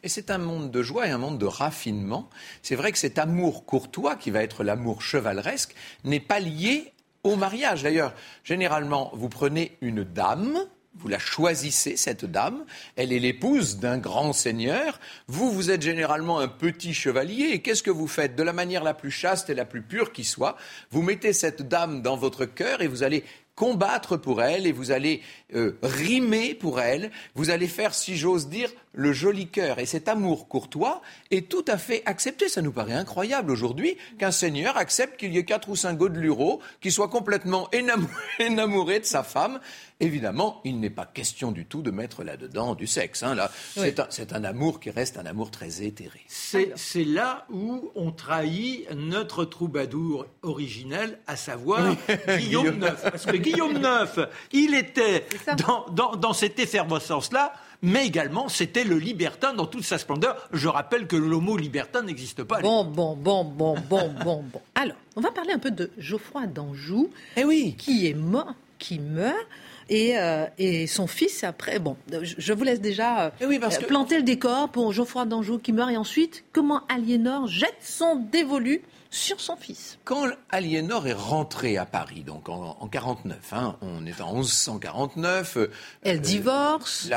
[0.03, 2.31] Et c'est un monde de joie et un monde de raffinement.
[2.63, 7.37] C'est vrai que cet amour courtois, qui va être l'amour chevaleresque, n'est pas lié au
[7.37, 7.83] mariage.
[7.83, 10.59] D'ailleurs, généralement, vous prenez une dame,
[10.95, 12.65] vous la choisissez, cette dame,
[12.97, 17.83] elle est l'épouse d'un grand seigneur, vous, vous êtes généralement un petit chevalier, et qu'est-ce
[17.83, 18.35] que vous faites?
[18.35, 20.57] De la manière la plus chaste et la plus pure qui soit,
[20.91, 23.25] vous mettez cette dame dans votre cœur et vous allez
[23.61, 25.21] combattre pour elle et vous allez
[25.55, 29.79] euh, rimer pour elle, vous allez faire, si j'ose dire, le joli cœur.
[29.79, 32.49] Et cet amour courtois est tout à fait accepté.
[32.49, 36.63] Ça nous paraît incroyable aujourd'hui qu'un seigneur accepte qu'il y ait quatre ou cinq godelureaux
[36.81, 37.69] qui soient complètement
[38.39, 39.61] énamourés de sa femme.
[40.01, 43.23] Évidemment, il n'est pas question du tout de mettre là-dedans du sexe.
[43.23, 43.35] Hein.
[43.35, 46.21] Là, c'est, un, amour qui reste un amour très éthéré.
[46.27, 51.97] C'est, là où on trahit notre troubadour originel, à savoir
[52.39, 53.03] Guillaume IX.
[53.03, 55.87] Parce que Guillaume IX, il était dans,
[56.17, 60.49] dans cette effervescence-là mais également c'était le libertin dans toute sa splendeur.
[60.53, 62.61] Je rappelle que le mot libertin n'existe pas.
[62.61, 64.61] Bon, bon, bon, bon, bon, bon, bon.
[64.75, 67.75] Alors, on va parler un peu de Geoffroy d'Anjou, eh oui.
[67.79, 69.47] qui est mort, qui meurt.
[69.91, 71.81] Et, euh, et, son fils après.
[71.81, 75.91] Bon, je vous laisse déjà euh, eh planter le décor pour Geoffroy d'Anjou qui meurt
[75.91, 79.99] et ensuite comment Aliénor jette son dévolu sur son fils.
[80.05, 85.57] Quand Aliénor est rentrée à Paris, donc en, 49, hein, on est en 1149.
[85.57, 85.71] Euh,
[86.03, 87.11] elle divorce.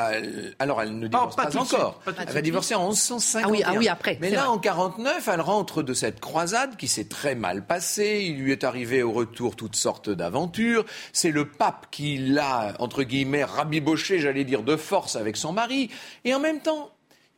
[0.58, 2.02] alors elle ne divorce pas, encore.
[2.06, 3.48] elle va divorcer en 1151.
[3.48, 4.18] Ah oui, ah oui après.
[4.22, 8.24] Mais là, en 49, elle rentre de cette croisade qui s'est très mal passée.
[8.26, 10.86] Il lui est arrivé au retour toutes sortes d'aventures.
[11.12, 15.92] C'est le pape qui l'a, entre guillemets, rabiboché, j'allais dire, de force avec son mari.
[16.26, 16.93] Et en même temps,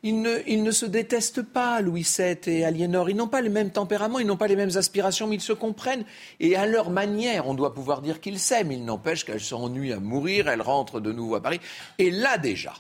[0.06, 3.10] ils ne, se détestent pas, Louis VII et Aliénor.
[3.10, 5.52] Ils n'ont pas le même tempérament, ils n'ont pas les mêmes aspirations, mais ils se
[5.52, 6.06] comprennent.
[6.40, 8.72] Et à leur manière, on doit pouvoir dire qu'ils s'aiment.
[8.72, 11.60] Il n'empêche qu'elle s'ennuie à mourir, elle rentre de nouveau à Paris.
[11.98, 12.74] Et là déjà,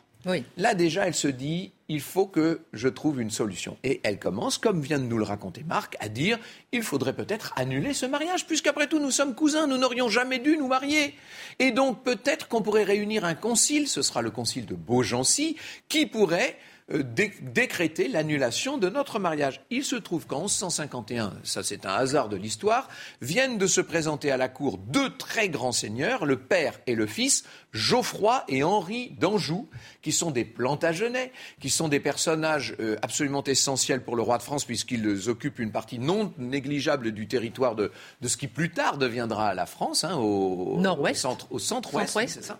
[0.57, 3.75] là déjà, elle se dit, il faut que je trouve une solution.
[3.83, 6.37] Et elle commence, comme vient de nous le raconter Marc, à dire,
[6.71, 10.57] il faudrait peut-être annuler ce mariage, puisqu'après tout, nous sommes cousins, nous n'aurions jamais dû
[10.57, 11.15] nous marier.
[11.57, 15.57] Et donc peut-être qu'on pourrait réunir un concile, ce sera le concile de Beaugency,
[15.89, 16.55] qui pourrait
[16.89, 19.61] décréter l'annulation de notre mariage.
[19.71, 22.89] Il se trouve qu'en 1151, ça c'est un hasard de l'histoire,
[23.21, 27.07] viennent de se présenter à la cour deux très grands seigneurs, le père et le
[27.07, 27.43] fils,
[27.75, 29.67] Geoffroy et Henri d'Anjou,
[30.01, 34.43] qui sont des Plantagenets, qui sont des personnages euh, absolument essentiels pour le roi de
[34.43, 37.91] France, puisqu'ils occupent une partie non négligeable du territoire de,
[38.23, 42.57] ce qui plus tard deviendra la France, hein, au nord-ouest, centre, au centre-ouest, c'est ça.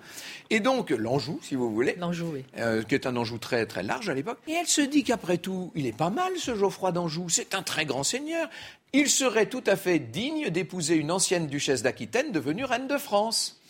[0.49, 2.43] Et donc l'Anjou, si vous voulez, l'Anjou, oui.
[2.58, 4.39] Euh, qui est un Anjou très très large à l'époque.
[4.47, 7.30] Et elle se dit qu'après tout, il est pas mal ce Geoffroy d'Anjou.
[7.30, 8.49] C'est un très grand seigneur.
[8.93, 13.62] Il serait tout à fait digne d'épouser une ancienne duchesse d'Aquitaine devenue reine de France.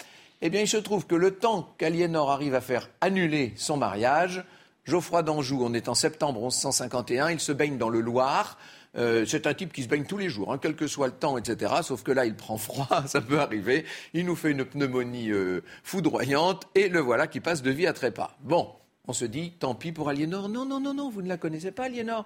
[0.41, 4.43] Eh bien, il se trouve que le temps qu'Aliénor arrive à faire annuler son mariage,
[4.85, 8.57] Geoffroy d'Anjou, on est en septembre 1151, il se baigne dans le Loir.
[8.97, 11.13] Euh, c'est un type qui se baigne tous les jours, hein, quel que soit le
[11.13, 11.73] temps, etc.
[11.81, 13.85] Sauf que là, il prend froid, ça peut arriver.
[14.13, 17.93] Il nous fait une pneumonie euh, foudroyante et le voilà qui passe de vie à
[17.93, 18.37] trépas.
[18.41, 18.69] Bon,
[19.07, 20.49] on se dit, tant pis pour Aliénor.
[20.49, 22.25] Non, non, non, non, vous ne la connaissez pas, Aliénor.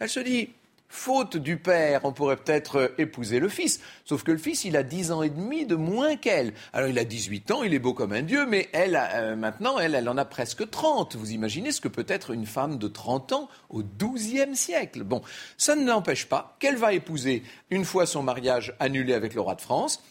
[0.00, 0.50] Elle se dit,
[0.92, 3.80] faute du père, on pourrait peut-être euh, épouser le fils.
[4.04, 6.52] Sauf que le fils, il a 10 ans et demi de moins qu'elle.
[6.74, 9.78] Alors il a 18 ans, il est beau comme un dieu, mais elle, euh, maintenant,
[9.78, 11.16] elle, elle en a presque 30.
[11.16, 15.22] Vous imaginez ce que peut être une femme de 30 ans au XIIe siècle Bon,
[15.56, 19.54] ça ne l'empêche pas qu'elle va épouser, une fois son mariage annulé avec le roi
[19.54, 20.02] de France,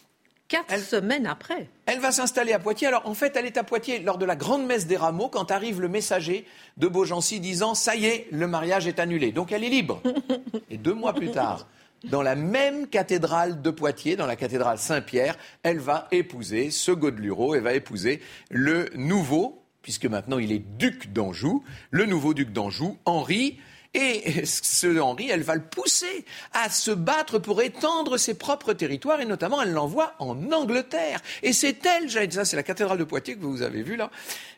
[0.52, 1.70] Quatre semaines après.
[1.86, 2.86] Elle va s'installer à Poitiers.
[2.86, 5.50] Alors, en fait, elle est à Poitiers lors de la grande messe des rameaux quand
[5.50, 6.44] arrive le messager
[6.76, 9.32] de Beaugency disant Ça y est, le mariage est annulé.
[9.32, 10.02] Donc, elle est libre.
[10.70, 11.66] Et deux mois plus tard,
[12.04, 17.54] dans la même cathédrale de Poitiers, dans la cathédrale Saint-Pierre, elle va épouser ce Godelureau,
[17.54, 22.98] elle va épouser le nouveau, puisque maintenant il est duc d'Anjou, le nouveau duc d'Anjou,
[23.06, 23.58] Henri.
[23.94, 29.20] Et ce Henri, elle va le pousser à se battre pour étendre ses propres territoires
[29.20, 31.20] et notamment elle l'envoie en Angleterre.
[31.42, 33.96] Et c'est elle, j'allais dire ça, c'est la cathédrale de Poitiers que vous avez vue
[33.96, 34.10] là.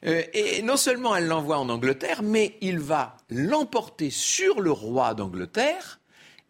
[0.07, 5.15] Euh, et non seulement elle l'envoie en Angleterre, mais il va l'emporter sur le roi
[5.15, 6.01] d'Angleterre.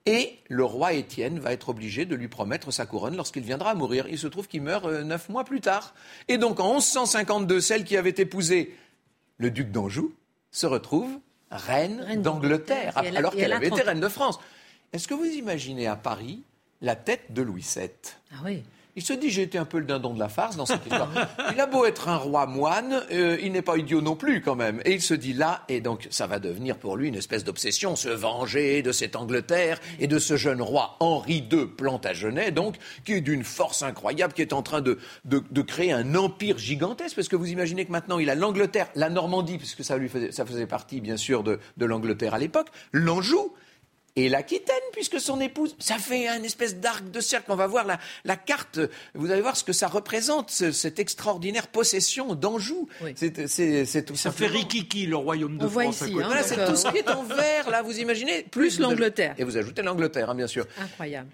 [0.07, 3.75] Et le roi Étienne va être obligé de lui promettre sa couronne lorsqu'il viendra à
[3.75, 4.07] mourir.
[4.11, 5.95] Il se trouve qu'il meurt euh, neuf mois plus tard.
[6.29, 8.77] Et donc en 1152, celle qui avait épousé
[9.39, 10.15] le duc d'Anjou
[10.51, 11.19] se retrouve
[11.55, 14.39] reine, Reine d'Angleterre, alors qu'elle avait été 30 reine de France.
[14.93, 16.43] Est-ce que vous imaginez à Paris
[16.81, 17.89] la tête de Louis VII
[18.33, 18.63] Ah oui.
[18.97, 21.11] Il se dit, j'ai été un peu le dindon de la farce dans cette histoire.
[21.53, 24.55] il a beau être un roi moine, euh, il n'est pas idiot non plus quand
[24.55, 24.81] même.
[24.85, 27.97] Et il se dit là, et donc ça va devenir pour lui une espèce d'obsession,
[27.97, 33.15] se venger de cette Angleterre et de ce jeune roi Henri II Plantagenet, donc, qui
[33.15, 37.17] est d'une force incroyable, qui est en train de, de, de créer un empire gigantesque,
[37.17, 40.31] parce que vous imaginez que maintenant il a l'Angleterre, la Normandie, puisque ça, lui faisait,
[40.31, 43.53] ça faisait partie bien sûr de, de l'Angleterre à l'époque, l'Anjou,
[44.17, 47.51] et l'Aquitaine, puisque son épouse, ça fait un espèce d'arc de cercle.
[47.51, 48.79] On va voir la, la carte,
[49.15, 52.89] vous allez voir ce que ça représente, ce- cette extraordinaire possession d'Anjou.
[53.03, 53.13] Oui.
[53.17, 56.03] C'est- C'est c'est tout Ça fait Rikiki, le royaume de On voit France.
[56.03, 56.25] à ici, côté.
[56.25, 59.35] hein, Voilà, c'est euh, tout ce qui est en vert, là, vous imaginez Plus l'Angleterre.
[59.39, 60.67] Et vous ajoutez l'Angleterre, hein, bien sûr.
[60.81, 61.31] Incroyable.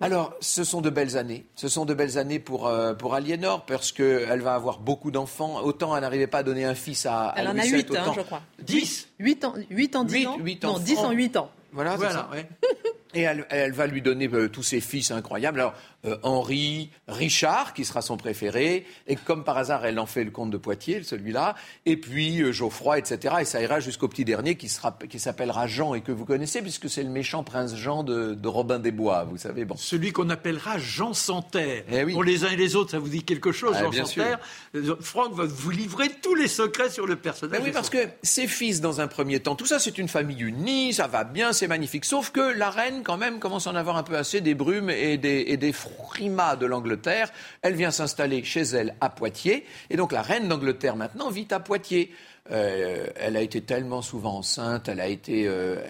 [0.00, 1.46] Alors, ce sont de belles années.
[1.54, 5.62] Ce sont de belles années pour, euh, pour Aliénor, parce qu'elle va avoir beaucoup d'enfants.
[5.62, 7.72] Autant elle n'arrivait pas à donner un fils à, à Elle en Louis a VII,
[7.88, 8.42] 8, hein, je crois.
[8.60, 11.06] 10 8 ans, 8 en 10 Huit- ans huit Non, 10 enfants.
[11.08, 11.50] en 8 ans.
[11.72, 12.30] Voilà, Voilà, ça.
[12.30, 12.48] ouais.
[13.14, 15.60] Et elle, elle va lui donner euh, tous ses fils incroyables.
[15.60, 18.86] Alors, euh, Henri, Richard, qui sera son préféré.
[19.06, 21.54] Et comme par hasard, elle en fait le comte de Poitiers, celui-là.
[21.86, 23.36] Et puis euh, Geoffroy, etc.
[23.40, 26.60] Et ça ira jusqu'au petit dernier qui, sera, qui s'appellera Jean et que vous connaissez,
[26.60, 29.64] puisque c'est le méchant prince Jean de, de Robin des Bois, vous savez.
[29.64, 29.76] Bon.
[29.76, 31.84] Celui qu'on appellera Jean Santerre.
[31.90, 32.12] Eh oui.
[32.14, 34.40] Pour les uns et les autres, ça vous dit quelque chose, Ah, Jean bien Santerre.
[34.74, 37.60] Euh, Franck va vous livrer tous les secrets sur le personnage.
[37.60, 40.42] Ben oui, parce que ses fils, dans un premier temps, tout ça, c'est une famille
[40.42, 42.04] unie, ça va bien, c'est magnifique.
[42.04, 44.90] Sauf que la reine, quand même, commence à en avoir un peu assez des brumes
[44.90, 47.30] et des, frimas de l'Angleterre.
[47.62, 49.64] Elle vient s'installer chez elle à Poitiers.
[49.90, 52.12] Et donc, la reine d'Angleterre, maintenant, vit à Poitiers.
[52.50, 55.46] Euh, elle a été tellement souvent enceinte, elle a été...
[55.46, 55.80] euh,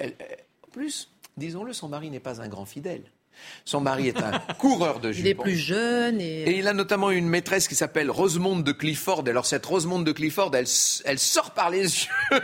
[0.71, 3.03] plus, disons-le, son mari n'est pas un grand fidèle.
[3.65, 5.43] Son mari est un coureur de Il est jupons.
[5.43, 9.25] plus jeune et, Et il a notamment une maîtresse qui s'appelle Rosemonde de Clifford.
[9.27, 10.67] Alors cette Rosemonde de Clifford, elle,
[11.19, 11.83] sort par les
[12.33, 12.41] yeux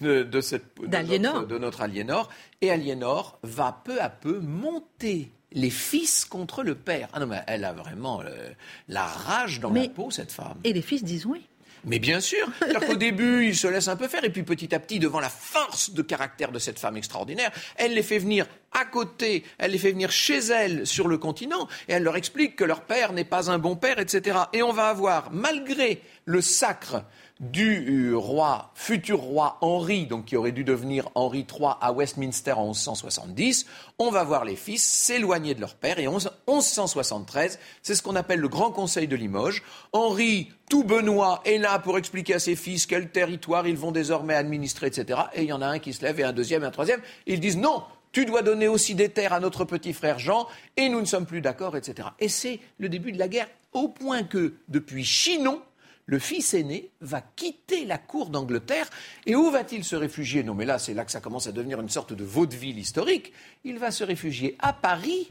[0.00, 2.28] de, de cette de notre, de notre Aliénor.
[2.60, 7.08] Et Aliénor va peu à peu monter les fils contre le père.
[7.12, 8.48] Ah non, mais elle a vraiment euh,
[8.88, 10.56] la rage dans Mais- la peau, cette femme.
[10.64, 11.42] et les fils disent oui.
[11.84, 14.72] Mais bien sûr, c'est-à-dire qu'au début, il se laisse un peu faire, et puis petit
[14.74, 18.46] à petit, devant la force de caractère de cette femme extraordinaire, elle les fait venir
[18.70, 22.54] à côté, elle les fait venir chez elle sur le continent, et elle leur explique
[22.54, 24.38] que leur père n'est pas un bon père, etc.
[24.52, 27.04] Et on va avoir, malgré le sacre
[27.42, 32.52] du euh, roi, futur roi Henri, donc qui aurait dû devenir Henri III à Westminster
[32.52, 33.66] en 1170,
[33.98, 38.02] on va voir les fils s'éloigner de leur père et en 11 1173, c'est ce
[38.02, 39.64] qu'on appelle le Grand Conseil de Limoges.
[39.92, 44.34] Henri, tout Benoît, est là pour expliquer à ses fils quel territoire ils vont désormais
[44.34, 45.22] administrer, etc.
[45.34, 47.00] Et il y en a un qui se lève et un deuxième et un troisième.
[47.26, 50.88] Ils disent non, tu dois donner aussi des terres à notre petit frère Jean et
[50.88, 52.08] nous ne sommes plus d'accord, etc.
[52.20, 55.60] Et c'est le début de la guerre au point que depuis Chinon,
[56.06, 58.88] le fils aîné va quitter la cour d'Angleterre.
[59.26, 60.42] Et où va-t-il se réfugier?
[60.42, 63.32] Non, mais là, c'est là que ça commence à devenir une sorte de vaudeville historique.
[63.64, 65.28] Il va se réfugier à Paris,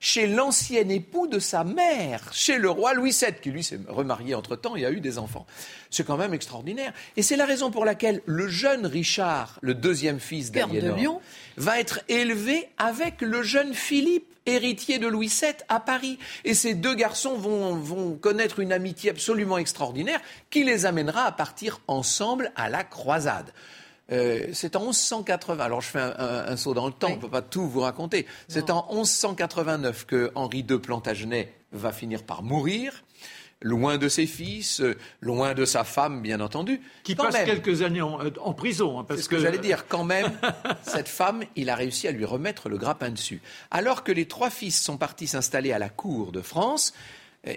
[0.00, 4.34] chez l'ancien époux de sa mère, chez le roi Louis VII, qui lui s'est remarié
[4.34, 5.46] entre-temps et a eu des enfants.
[5.90, 6.92] C'est quand même extraordinaire.
[7.16, 11.20] Et c'est la raison pour laquelle le jeune Richard, le deuxième fils de d'Aliénor, lion.
[11.56, 16.18] va être élevé avec le jeune Philippe, héritier de Louis VII à Paris.
[16.44, 21.32] Et ces deux garçons vont, vont connaître une amitié absolument extraordinaire qui les amènera à
[21.32, 23.52] partir ensemble à la croisade.
[24.12, 25.64] Euh, c'est en 1180.
[25.64, 27.12] Alors je fais un, un- un saut dans le temps, Oui.
[27.14, 28.26] on ne peut pas tout vous raconter.
[28.48, 33.02] C'est en 1189 que Henri II Plantagenet va finir par mourir,
[33.62, 36.82] loin de ses fils, euh, loin de sa femme, bien entendu.
[37.02, 37.46] Qui Quand passe même.
[37.46, 38.98] quelques années en, euh, en prison.
[39.00, 39.86] hein, parce ce que, j'allais dire.
[39.88, 40.32] Quand même,
[40.82, 43.40] cette femme, il a réussi à lui remettre le grappin dessus.
[43.70, 46.92] Alors que les trois fils sont partis s'installer à la cour de France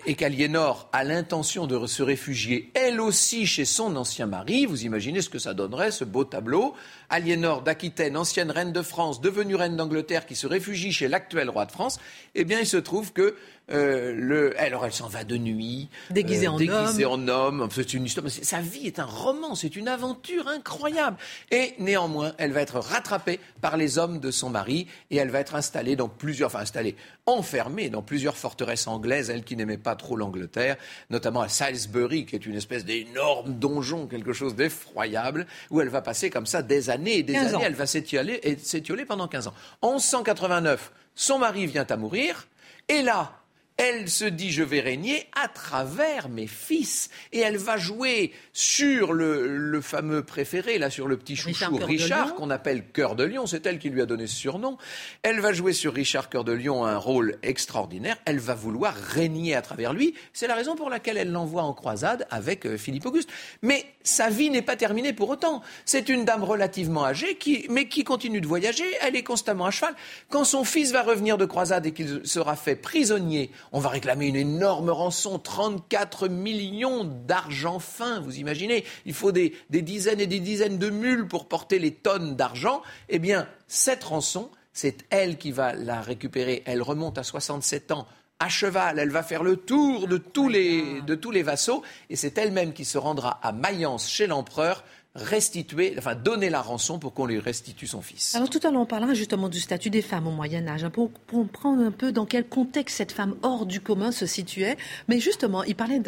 [0.05, 5.21] et qu'Aliénor a l'intention de se réfugier, elle aussi, chez son ancien mari, vous imaginez
[5.21, 6.73] ce que ça donnerait, ce beau tableau.
[7.09, 11.65] Aliénor d'Aquitaine, ancienne reine de France, devenue reine d'Angleterre, qui se réfugie chez l'actuel roi
[11.65, 11.99] de France,
[12.35, 13.35] eh bien, il se trouve que
[13.69, 17.29] euh, le, alors elle s'en va de nuit, déguisée, en, déguisée homme.
[17.29, 17.67] en homme.
[17.69, 18.29] C'est une histoire.
[18.29, 21.17] Sa vie est un roman, c'est une aventure incroyable.
[21.51, 25.39] Et néanmoins, elle va être rattrapée par les hommes de son mari et elle va
[25.39, 29.29] être installée dans plusieurs, enfin installée, enfermée dans plusieurs forteresses anglaises.
[29.29, 30.77] Elle qui n'aimait pas trop l'Angleterre,
[31.09, 36.01] notamment à Salisbury, qui est une espèce d'énorme donjon, quelque chose d'effroyable, où elle va
[36.01, 37.63] passer comme ça des années et des années.
[37.63, 39.53] Elle va s'étioler pendant 15 ans.
[39.81, 42.47] En 1189, son mari vient à mourir.
[42.89, 43.33] Et là,
[43.77, 47.09] elle se dit je vais régner à travers mes fils.
[47.31, 52.49] Et elle va jouer sur le, fameux préféré, là sur le petit chouchou Richard, qu'on
[52.49, 54.77] appelle Cœur de Lion, c'est elle qui lui a donné ce surnom.
[55.21, 58.17] Elle va jouer sur Richard Cœur de Lion un rôle extraordinaire.
[58.25, 60.15] Elle va vouloir régner à travers lui.
[60.33, 63.29] C'est la raison pour laquelle elle l'envoie en croisade avec euh, Philippe Auguste.
[63.61, 65.61] Mais sa vie n'est pas terminée pour autant.
[65.85, 68.85] C'est une dame relativement âgée, qui, mais qui continue de voyager.
[69.01, 69.93] Elle est constamment à cheval.
[70.29, 74.27] Quand son fils va revenir de croisade et qu'il sera fait prisonnier on va réclamer
[74.27, 80.39] une énorme rançon, 34 millions d'argent fin, vous imaginez Il faut des, dizaines et des
[80.39, 82.81] dizaines de mules pour porter les tonnes d'argent.
[83.09, 86.63] Eh bien, cette rançon, c'est elle qui va la récupérer.
[86.65, 88.07] Elle remonte à 67 ans
[88.39, 92.15] à cheval, elle va faire le tour de tous les, de tous les vassaux, et
[92.15, 94.83] c'est elle-même qui se rendra à Mayence chez l'empereur
[95.17, 98.35] restituer, enfin donner la rançon pour qu'on lui restitue son fils.
[98.35, 100.89] Alors tout à l'heure, on parlera justement du statut des femmes au Moyen Âge, hein,
[100.89, 104.77] pour comprendre un peu dans quel contexte cette femme hors du commun se situait.
[105.07, 106.01] Mais justement, il parlait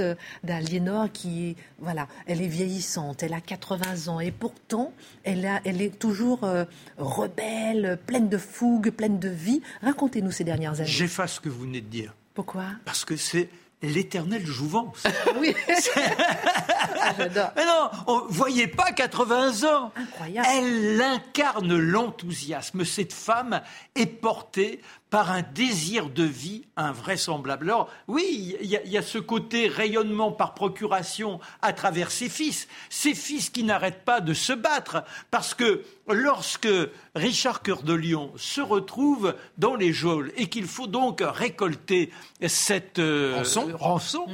[0.44, 4.94] d'Aliénor qui, voilà, elle est vieillissante, elle a 80 ans, et pourtant,
[5.24, 6.66] elle, a, elle est toujours euh,
[6.98, 9.62] rebelle, pleine de fougue, pleine de vie.
[9.82, 10.86] Racontez-nous ces dernières années.
[10.86, 12.14] J'efface ce que vous venez de dire.
[12.34, 12.66] Pourquoi?
[12.86, 13.50] Parce que c'est
[13.82, 15.04] l'éternelle jouvence.
[15.40, 15.56] oui.
[17.18, 19.92] Mais non, on, voyez pas 80 ans.
[19.96, 20.48] Incroyable.
[20.52, 22.84] Elle incarne l'enthousiasme.
[22.84, 23.62] Cette femme
[23.96, 27.70] est portée par un désir de vie invraisemblable.
[27.70, 33.16] Alors oui, il y, a ce côté rayonnement par procuration à travers ses fils, ses
[33.16, 36.70] fils qui n'arrêtent pas de se battre, parce que lorsque
[37.16, 42.12] Richard Cœur de Lion se retrouve dans les geôles et qu'il faut donc récolter
[42.48, 43.44] cette euh,
[43.74, 44.28] rançon,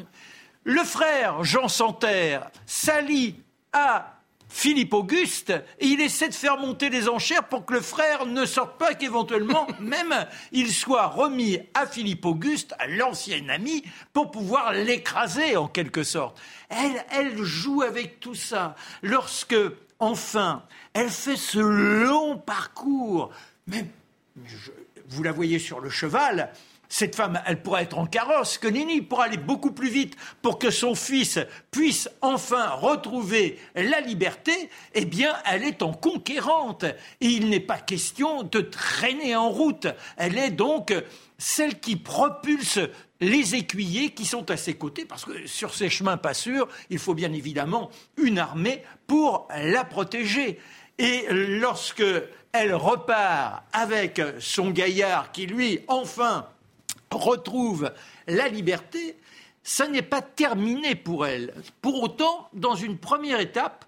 [0.64, 3.36] le frère Jean Santerre s'allie
[3.72, 4.15] à
[4.50, 8.46] Philippe Auguste, et il essaie de faire monter les enchères pour que le frère ne
[8.46, 10.14] sorte pas, qu'éventuellement même
[10.52, 13.84] il soit remis à Philippe Auguste, à l'ancien ami,
[14.14, 16.40] pour pouvoir l'écraser en quelque sorte.
[16.70, 18.76] Elle, elle joue avec tout ça.
[19.02, 19.56] Lorsque,
[20.00, 23.32] enfin, elle fait ce long parcours,
[23.68, 23.86] mais
[25.08, 26.52] vous la voyez sur le cheval,
[26.90, 30.60] cette femme, elle pourrait être en carrosse, que Nini pourrait aller beaucoup plus vite pour
[30.60, 31.40] que son fils
[31.72, 36.84] puisse enfin retrouver la liberté, eh bien, elle est en conquérante.
[37.22, 39.88] Et il n'est pas question de traîner en route.
[40.18, 40.94] Elle est donc
[41.38, 42.80] celle qui propulse
[43.20, 47.00] les écuyers qui sont à ses côtés, parce que sur ces chemins pas sûrs, il
[47.00, 50.60] faut bien évidemment une armée pour la protéger.
[50.98, 52.04] Et lorsque
[52.54, 56.48] elle repart avec son gaillard qui, lui, enfin,
[57.18, 57.92] retrouve
[58.28, 59.18] la liberté,
[59.64, 61.54] ça n'est pas terminé pour elle.
[61.82, 63.86] Pour autant, dans une première étape,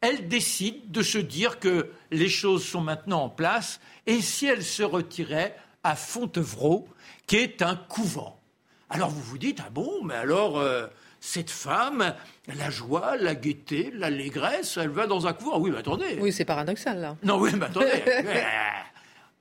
[0.00, 4.64] elle décide de se dire que les choses sont maintenant en place et si elle
[4.64, 6.88] se retirait à Fontevraud,
[7.26, 8.40] qui est un couvent.
[8.88, 10.86] Alors vous vous dites, ah bon, mais alors euh,
[11.20, 12.14] cette femme,
[12.48, 15.60] la joie, la gaieté, l'allégresse, elle va dans un couvent.
[15.60, 16.18] Oui, mais attendez.
[16.20, 17.16] Oui, c'est paradoxal là.
[17.22, 17.86] Non, oui, mais attendez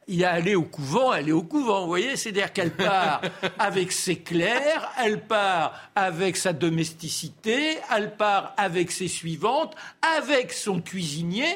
[0.10, 3.22] il a allé au couvent, elle est au couvent, vous voyez C'est-à-dire qu'elle part
[3.60, 9.76] avec ses clercs, elle part avec sa domesticité, elle part avec ses suivantes,
[10.18, 11.56] avec son cuisinier,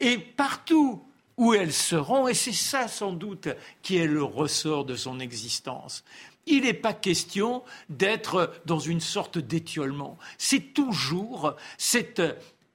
[0.00, 1.02] et partout
[1.38, 3.48] où elle se rend, et c'est ça sans doute
[3.82, 6.04] qui est le ressort de son existence.
[6.46, 10.18] Il n'est pas question d'être dans une sorte d'étiolement.
[10.36, 12.22] C'est toujours cette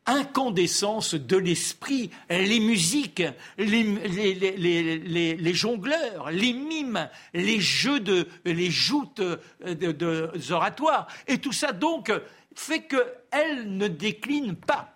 [0.09, 3.23] incandescence de l'esprit, les musiques,
[3.57, 11.07] les, jongleurs, les mimes, les jeux de, les joutes de, oratoires.
[11.27, 12.11] Et tout ça donc
[12.55, 14.95] fait qu'elle ne décline pas.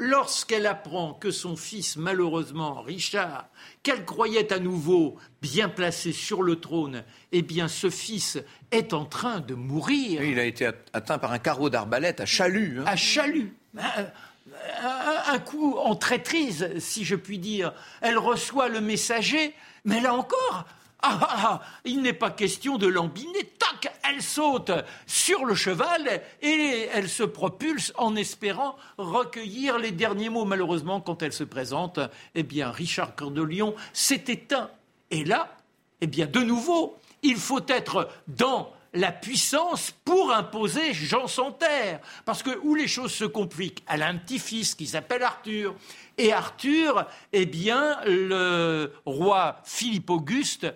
[0.00, 3.48] Lorsqu'elle apprend que son fils, malheureusement, Richard,
[3.82, 8.38] qu'elle croyait à nouveau bien placé sur le trône, eh bien ce fils
[8.70, 10.22] est en train de mourir.
[10.22, 12.78] il a été atteint par un carreau d'arbalète à Chalut.
[12.80, 12.84] Hein.
[12.86, 17.72] À Chalut un coup en traîtrise, si je puis dire.
[18.00, 19.54] Elle reçoit le messager,
[19.84, 20.64] mais là encore,
[21.00, 23.44] ah, ah, ah, il n'est pas question de l'embiner.
[23.58, 24.72] Tac, elle saute
[25.06, 30.44] sur le cheval et elle se propulse en espérant recueillir les derniers mots.
[30.44, 32.00] Malheureusement, quand elle se présente,
[32.34, 34.70] eh bien, Richard Cœur de Lion s'est éteint.
[35.12, 35.56] Et là,
[36.00, 42.00] eh bien, de nouveau, il faut être dans la puissance pour imposer Jean Santerre.
[42.24, 45.74] Parce que où les choses se compliquent, elle a un petit-fils qui s'appelle Arthur.
[46.16, 50.66] Et Arthur, eh bien, le roi Philippe Auguste,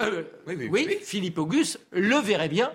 [0.00, 2.72] euh, oui, Philippe Auguste le verrait bien.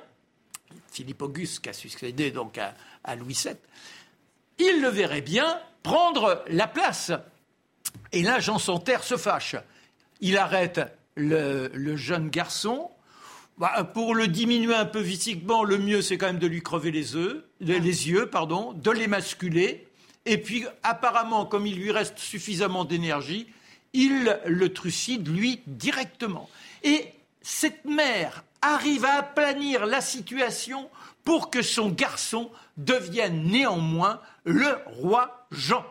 [0.92, 3.56] Philippe Auguste qui a succédé donc à, Louis VII,
[4.60, 7.12] il le verrait bien prendre la place.
[8.12, 9.56] Et là, Jean Santerre se fâche.
[10.20, 10.82] Il arrête
[11.16, 12.90] le jeune garçon,
[13.58, 16.92] bah, pour le diminuer un peu physiquement, le mieux, c'est quand même de lui crever
[16.92, 19.88] les, œufs, les, yeux, pardon, de l'émasculer.
[20.26, 23.48] Et puis, apparemment, comme il lui reste suffisamment d'énergie,
[23.94, 26.50] il le trucide, lui, directement.
[26.84, 30.90] Et cette mère arrive à aplanir la situation
[31.24, 35.84] pour que son garçon devienne néanmoins le roi Jean,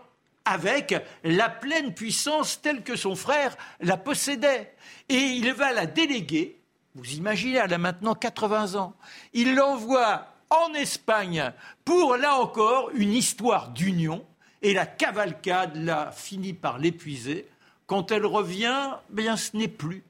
[0.45, 0.95] avec
[1.25, 4.73] la pleine puissance telle que son frère la possédait.
[5.09, 6.61] Et il va la déléguer
[6.97, 8.95] vous imaginez, elle a maintenant 80 ans.
[9.35, 11.53] Il l'envoie en Espagne
[11.85, 14.25] pour, là encore, une histoire d'union.
[14.63, 17.47] Et la cavalcade, là, finit par l'épuiser.
[17.87, 20.03] Quand elle revient, bien, ce n'est plus.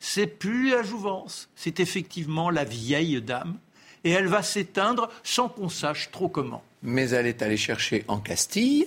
[0.00, 1.50] C'est plus la jouvence.
[1.54, 3.58] C'est effectivement la vieille dame.
[4.02, 6.62] Et elle va s'éteindre sans qu'on sache trop comment.
[6.82, 8.86] Mais elle est allée chercher en Castille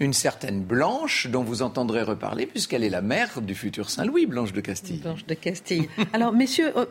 [0.00, 4.52] une certaine Blanche, dont vous entendrez reparler, puisqu'elle est la mère du futur Saint-Louis, Blanche
[4.52, 4.98] de Castille.
[4.98, 5.88] Blanche de Castille.
[6.14, 6.86] Alors, messieurs, euh,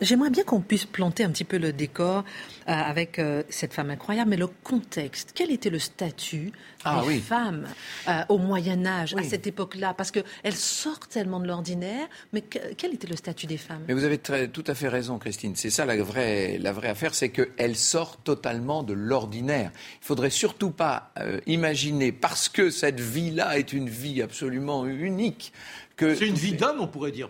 [0.00, 2.24] J'aimerais bien qu'on puisse planter un petit peu le décor
[2.68, 5.32] euh, avec euh, cette femme incroyable, mais le contexte.
[5.34, 6.52] Quel était le statut
[6.84, 7.66] ah des femmes
[8.08, 9.92] euh, au Moyen Âge, à cette époque-là?
[9.92, 13.82] Parce qu'elles sortent tellement de l'ordinaire, mais quel était le statut des femmes?
[13.88, 15.54] Mais vous avez tout à fait raison, Christine.
[15.54, 19.70] C'est ça la vraie, la vraie affaire, c'est qu'elles sortent totalement de l'ordinaire.
[20.00, 21.12] Il faudrait surtout pas
[21.46, 25.52] imaginer, parce que cette vie-là est une vie absolument unique,
[26.00, 27.28] c'est une vie d'homme, on pourrait dire.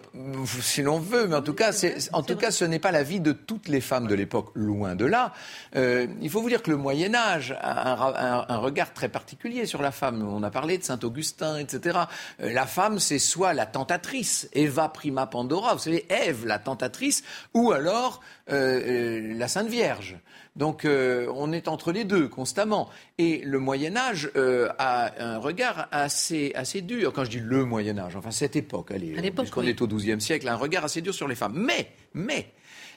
[0.60, 1.72] Si l'on veut, mais en tout cas,
[2.12, 4.94] en tout cas, ce n'est pas la vie de toutes les femmes de l'époque, loin
[4.94, 5.32] de là.
[5.76, 9.82] Euh, il faut vous dire que le Moyen Âge a un, regard très particulier sur
[9.82, 10.22] la femme.
[10.22, 11.98] On a parlé de Saint Augustin, etc.
[12.40, 17.22] Euh, la femme, c'est soit la tentatrice, Eva prima Pandora, vous savez, Ève, la tentatrice,
[17.54, 18.20] ou alors
[18.50, 20.18] euh, la Sainte Vierge.
[20.56, 22.90] Donc on est entre les deux constamment.
[23.18, 24.30] Et le Moyen Âge
[24.78, 27.12] a un regard assez, assez dur.
[27.12, 30.48] Quand je dis le Moyen Âge, enfin cette époque, allez, puisqu'on est au XIIe siècle,
[30.48, 31.54] un regard assez dur sur les femmes.
[31.54, 32.50] Mais, mais,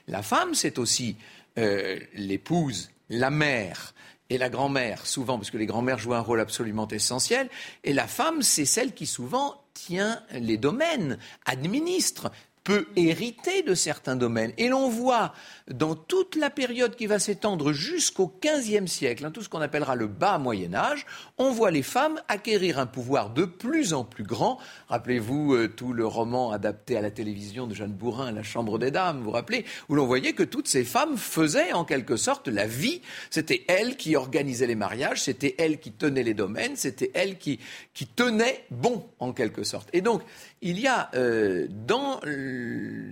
[0.08, 1.16] la femme, c'est aussi
[1.58, 3.94] euh, l'épouse, la mère
[4.30, 7.48] et la grand-mère, souvent, parce que les grand-mères jouent un rôle absolument essentiel.
[7.84, 12.32] Et la femme, c'est celle qui souvent tient les domaines, administre,
[12.64, 14.52] peut hériter de certains domaines.
[14.56, 15.34] Et l'on voit
[15.70, 19.94] dans toute la période qui va s'étendre jusqu'au XVe siècle, hein, tout ce qu'on appellera
[19.94, 21.04] le bas Moyen Âge,
[21.36, 24.58] on voit les femmes acquérir un pouvoir de plus en plus grand.
[24.88, 28.90] Rappelez-vous euh, tout le roman adapté à la télévision de Jeanne Bourrin, La Chambre des
[28.90, 32.48] Dames, vous vous rappelez, où l'on voyait que toutes ces femmes faisaient en quelque sorte
[32.48, 33.02] la vie.
[33.28, 37.60] C'était elles qui organisaient les mariages, c'était elles qui tenaient les domaines, c'était elles qui,
[37.92, 39.88] qui tenaient bon en quelque sorte.
[39.92, 40.22] Et donc,
[40.64, 42.20] il y a euh, dans,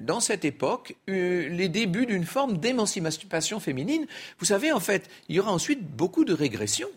[0.05, 4.07] dans cette époque euh, les débuts d'une forme d'émancipation féminine.
[4.38, 6.88] Vous savez, en fait, il y aura ensuite beaucoup de régression.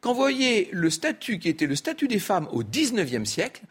[0.00, 3.62] Quand vous voyez le statut qui était le statut des femmes au XIXe siècle,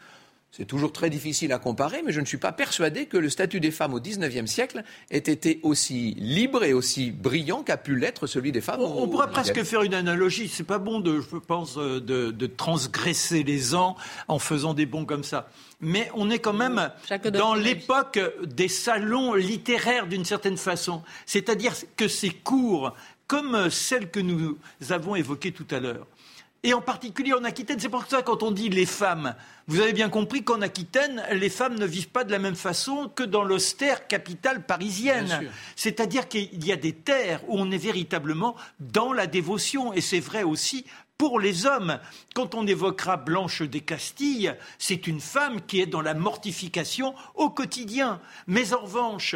[0.56, 3.60] c'est toujours très difficile à comparer, mais je ne suis pas persuadé que le statut
[3.60, 8.26] des femmes au XIXe siècle ait été aussi libre et aussi brillant qu'a pu l'être
[8.26, 8.80] celui des femmes.
[8.80, 10.48] On, pourrait presque faire une analogie.
[10.48, 13.98] C'est pas bon, de, je pense, euh, de, transgresser les ans
[14.30, 15.50] en faisant des bons comme ça.
[15.82, 16.90] Mais on est quand même
[17.34, 21.04] dans l'époque des salons littéraires d'une certaine façon.
[21.26, 22.96] C'est-à-dire que ces cours,
[23.28, 24.58] comme celles que nous
[24.90, 26.08] avons évoquées tout à l'heure,
[26.66, 27.80] et en particulier en Aquitaine.
[27.80, 29.36] C'est pour ça quand on dit les femmes,
[29.68, 33.08] vous avez bien compris qu'en Aquitaine, les femmes ne vivent pas de la même façon
[33.08, 35.52] que dans l'austère capitale parisienne.
[35.76, 40.20] C'est-à-dire qu'il y a des terres où on est véritablement dans la dévotion, et c'est
[40.20, 40.86] vrai aussi
[41.20, 42.00] pour les hommes.
[42.34, 47.52] Quand on évoquera Blanche des Castilles, c'est une femme qui est dans la mortification au
[47.52, 48.20] quotidien.
[48.48, 49.36] Mais en revanche,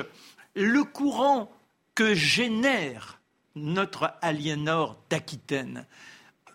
[0.55, 1.51] le courant
[1.93, 3.19] que génère
[3.55, 5.85] notre Aliénor d'Aquitaine,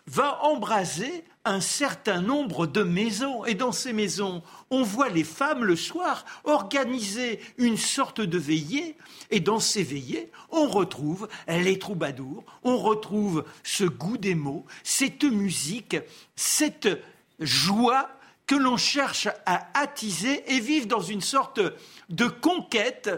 [0.07, 3.45] va embraser un certain nombre de maisons.
[3.45, 8.97] Et dans ces maisons, on voit les femmes le soir organiser une sorte de veillée.
[9.31, 15.23] Et dans ces veillées, on retrouve les troubadours, on retrouve ce goût des mots, cette
[15.23, 15.97] musique,
[16.35, 16.89] cette
[17.39, 18.09] joie
[18.47, 21.59] que l'on cherche à attiser et vivre dans une sorte
[22.09, 23.09] de conquête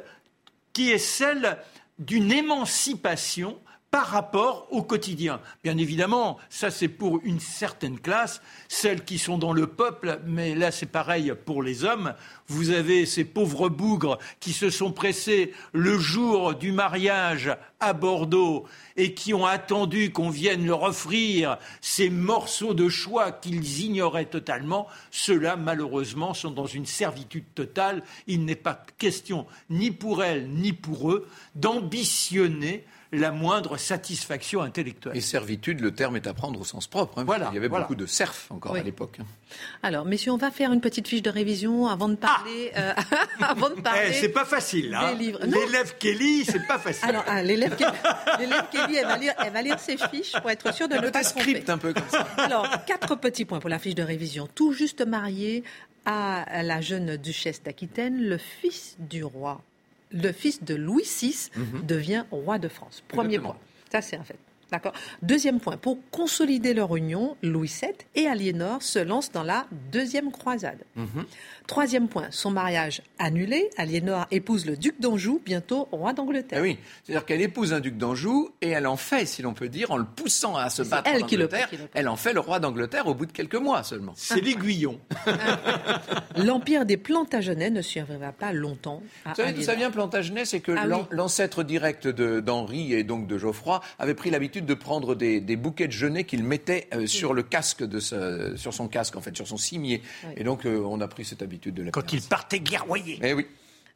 [0.72, 1.58] qui est celle
[2.00, 3.60] d'une émancipation
[3.92, 5.40] par rapport au quotidien.
[5.64, 10.56] Bien évidemment, ça c'est pour une certaine classe, celles qui sont dans le peuple, mais
[10.56, 12.14] là c'est pareil pour les hommes.
[12.50, 18.66] Vous avez ces pauvres bougres qui se sont pressés le jour du mariage à Bordeaux
[18.96, 24.88] et qui ont attendu qu'on vienne leur offrir ces morceaux de choix qu'ils ignoraient totalement.
[25.12, 28.02] Ceux-là, malheureusement, sont dans une servitude totale.
[28.28, 35.16] Il n'est pas question, ni pour elles, ni pour eux, d'ambitionner la moindre satisfaction intellectuelle.
[35.16, 37.20] Et servitude, le terme est à prendre au sens propre.
[37.20, 39.18] Hein, voilà, il y avait beaucoup de serfs encore à l'époque.
[39.22, 39.26] Hein.
[39.84, 42.72] Alors, messieurs, on va faire une petite fiche de révision avant de parler.
[42.78, 42.94] Euh,
[43.42, 44.08] avant de parler.
[44.10, 45.16] Eh, c'est pas facile, hein.
[45.16, 47.10] L'élève Kelly, c'est pas facile.
[47.10, 50.88] Alors, ah, l'élève Kelly, elle va, lire, elle va lire ses fiches pour être sûre
[50.88, 52.28] de ne pas script un peu comme ça.
[52.38, 54.48] Alors, quatre petits points pour la fiche de révision.
[54.54, 55.64] Tout juste marié
[56.06, 59.62] à la jeune duchesse d'Aquitaine, le fils du roi
[60.12, 61.86] le fils de Louis VI mhm.
[61.86, 63.04] devient roi de France.
[63.08, 63.58] Premier point.
[63.92, 64.38] Ça, c'est un fait.
[64.72, 64.94] D'accord.
[65.22, 70.32] Deuxième point, pour consolider leur union, Louis VII et Aliénor se lancent dans la deuxième
[70.32, 70.80] croisade.
[70.96, 71.26] Mhm.
[71.68, 76.60] Troisième point, son mariage annulé, Aliénor épouse le duc d'Anjou, bientôt roi d'Angleterre.
[76.62, 79.68] Ah oui, c'est-à-dire qu'elle épouse un duc d'Anjou et elle en fait, si l'on peut
[79.68, 82.60] dire, en le poussant à se battre elle en Angleterre, elle en fait le roi
[82.60, 84.14] d'Angleterre au bout de quelques mois seulement.
[84.16, 85.00] C'est l'aiguillon.
[86.38, 89.04] L'empire des Plantagenets ne survivra pas longtemps.
[89.26, 90.46] À Vous savez d'où ça vient Plantagenet?
[90.46, 95.16] C'est que ah l'ancêtre direct d'Henri et donc de Geoffroy avait pris l'habitude de prendre
[95.16, 99.22] des, bouquets de genêts qu'il mettait euh, sur le casque de sur son casque en
[99.22, 100.02] fait, sur son cimier.
[100.36, 101.90] Et donc euh, on a pris cette habitude.
[101.92, 103.20] Quand il partait guerroyer.
[103.24, 103.48] Eh oui.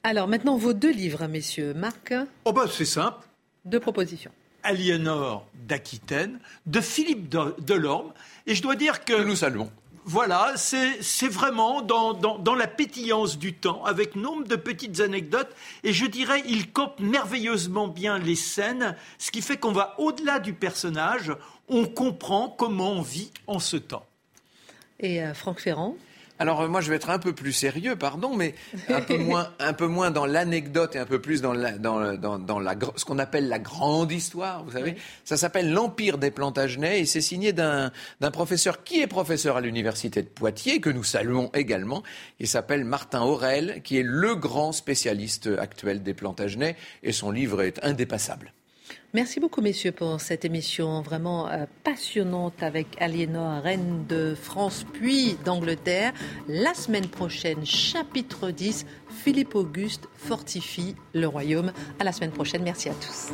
[0.03, 1.73] Alors maintenant, vos deux livres, messieurs.
[1.73, 2.13] Marc
[2.45, 3.25] Oh bah c'est simple.
[3.65, 4.31] Deux propositions.
[4.63, 8.13] Aliénor d'Aquitaine, de Philippe Delorme.
[8.47, 9.23] Et je dois dire que...
[9.23, 9.71] nous saluons.
[10.05, 16.05] Voilà, c'est vraiment dans, la pétillance du temps, avec nombre de petites anecdotes, et je
[16.05, 21.31] dirais, il campe merveilleusement bien les scènes, ce qui fait qu'on va au-delà du personnage,
[21.67, 24.05] on comprend comment on vit en ce temps.
[24.99, 25.95] Et euh, Franck Ferrand?
[26.41, 28.55] Alors euh, moi, je vais être un peu plus sérieux, pardon, mais
[28.89, 32.17] un peu moins, un peu moins dans l'anecdote et un peu plus dans, la, dans,
[32.17, 34.63] dans, la, ce qu'on appelle la grande histoire.
[34.63, 37.91] Vous savez, ça s'appelle l'Empire des Plantagenets et c'est signé d'un
[38.33, 42.01] professeur qui est professeur à l'université de Poitiers que nous saluons également.
[42.39, 47.61] Il s'appelle Martin Aurel, qui est le grand spécialiste actuel des Plantagenets et son livre
[47.61, 48.51] est indépassable.
[49.13, 55.35] Merci beaucoup, messieurs, pour cette émission vraiment euh, passionnante avec Aliénor, reine de France puis
[55.43, 56.13] d'Angleterre.
[56.47, 61.73] La semaine prochaine, chapitre 10, Philippe Auguste fortifie le royaume.
[61.99, 62.63] À la semaine prochaine.
[62.63, 63.33] Merci à tous.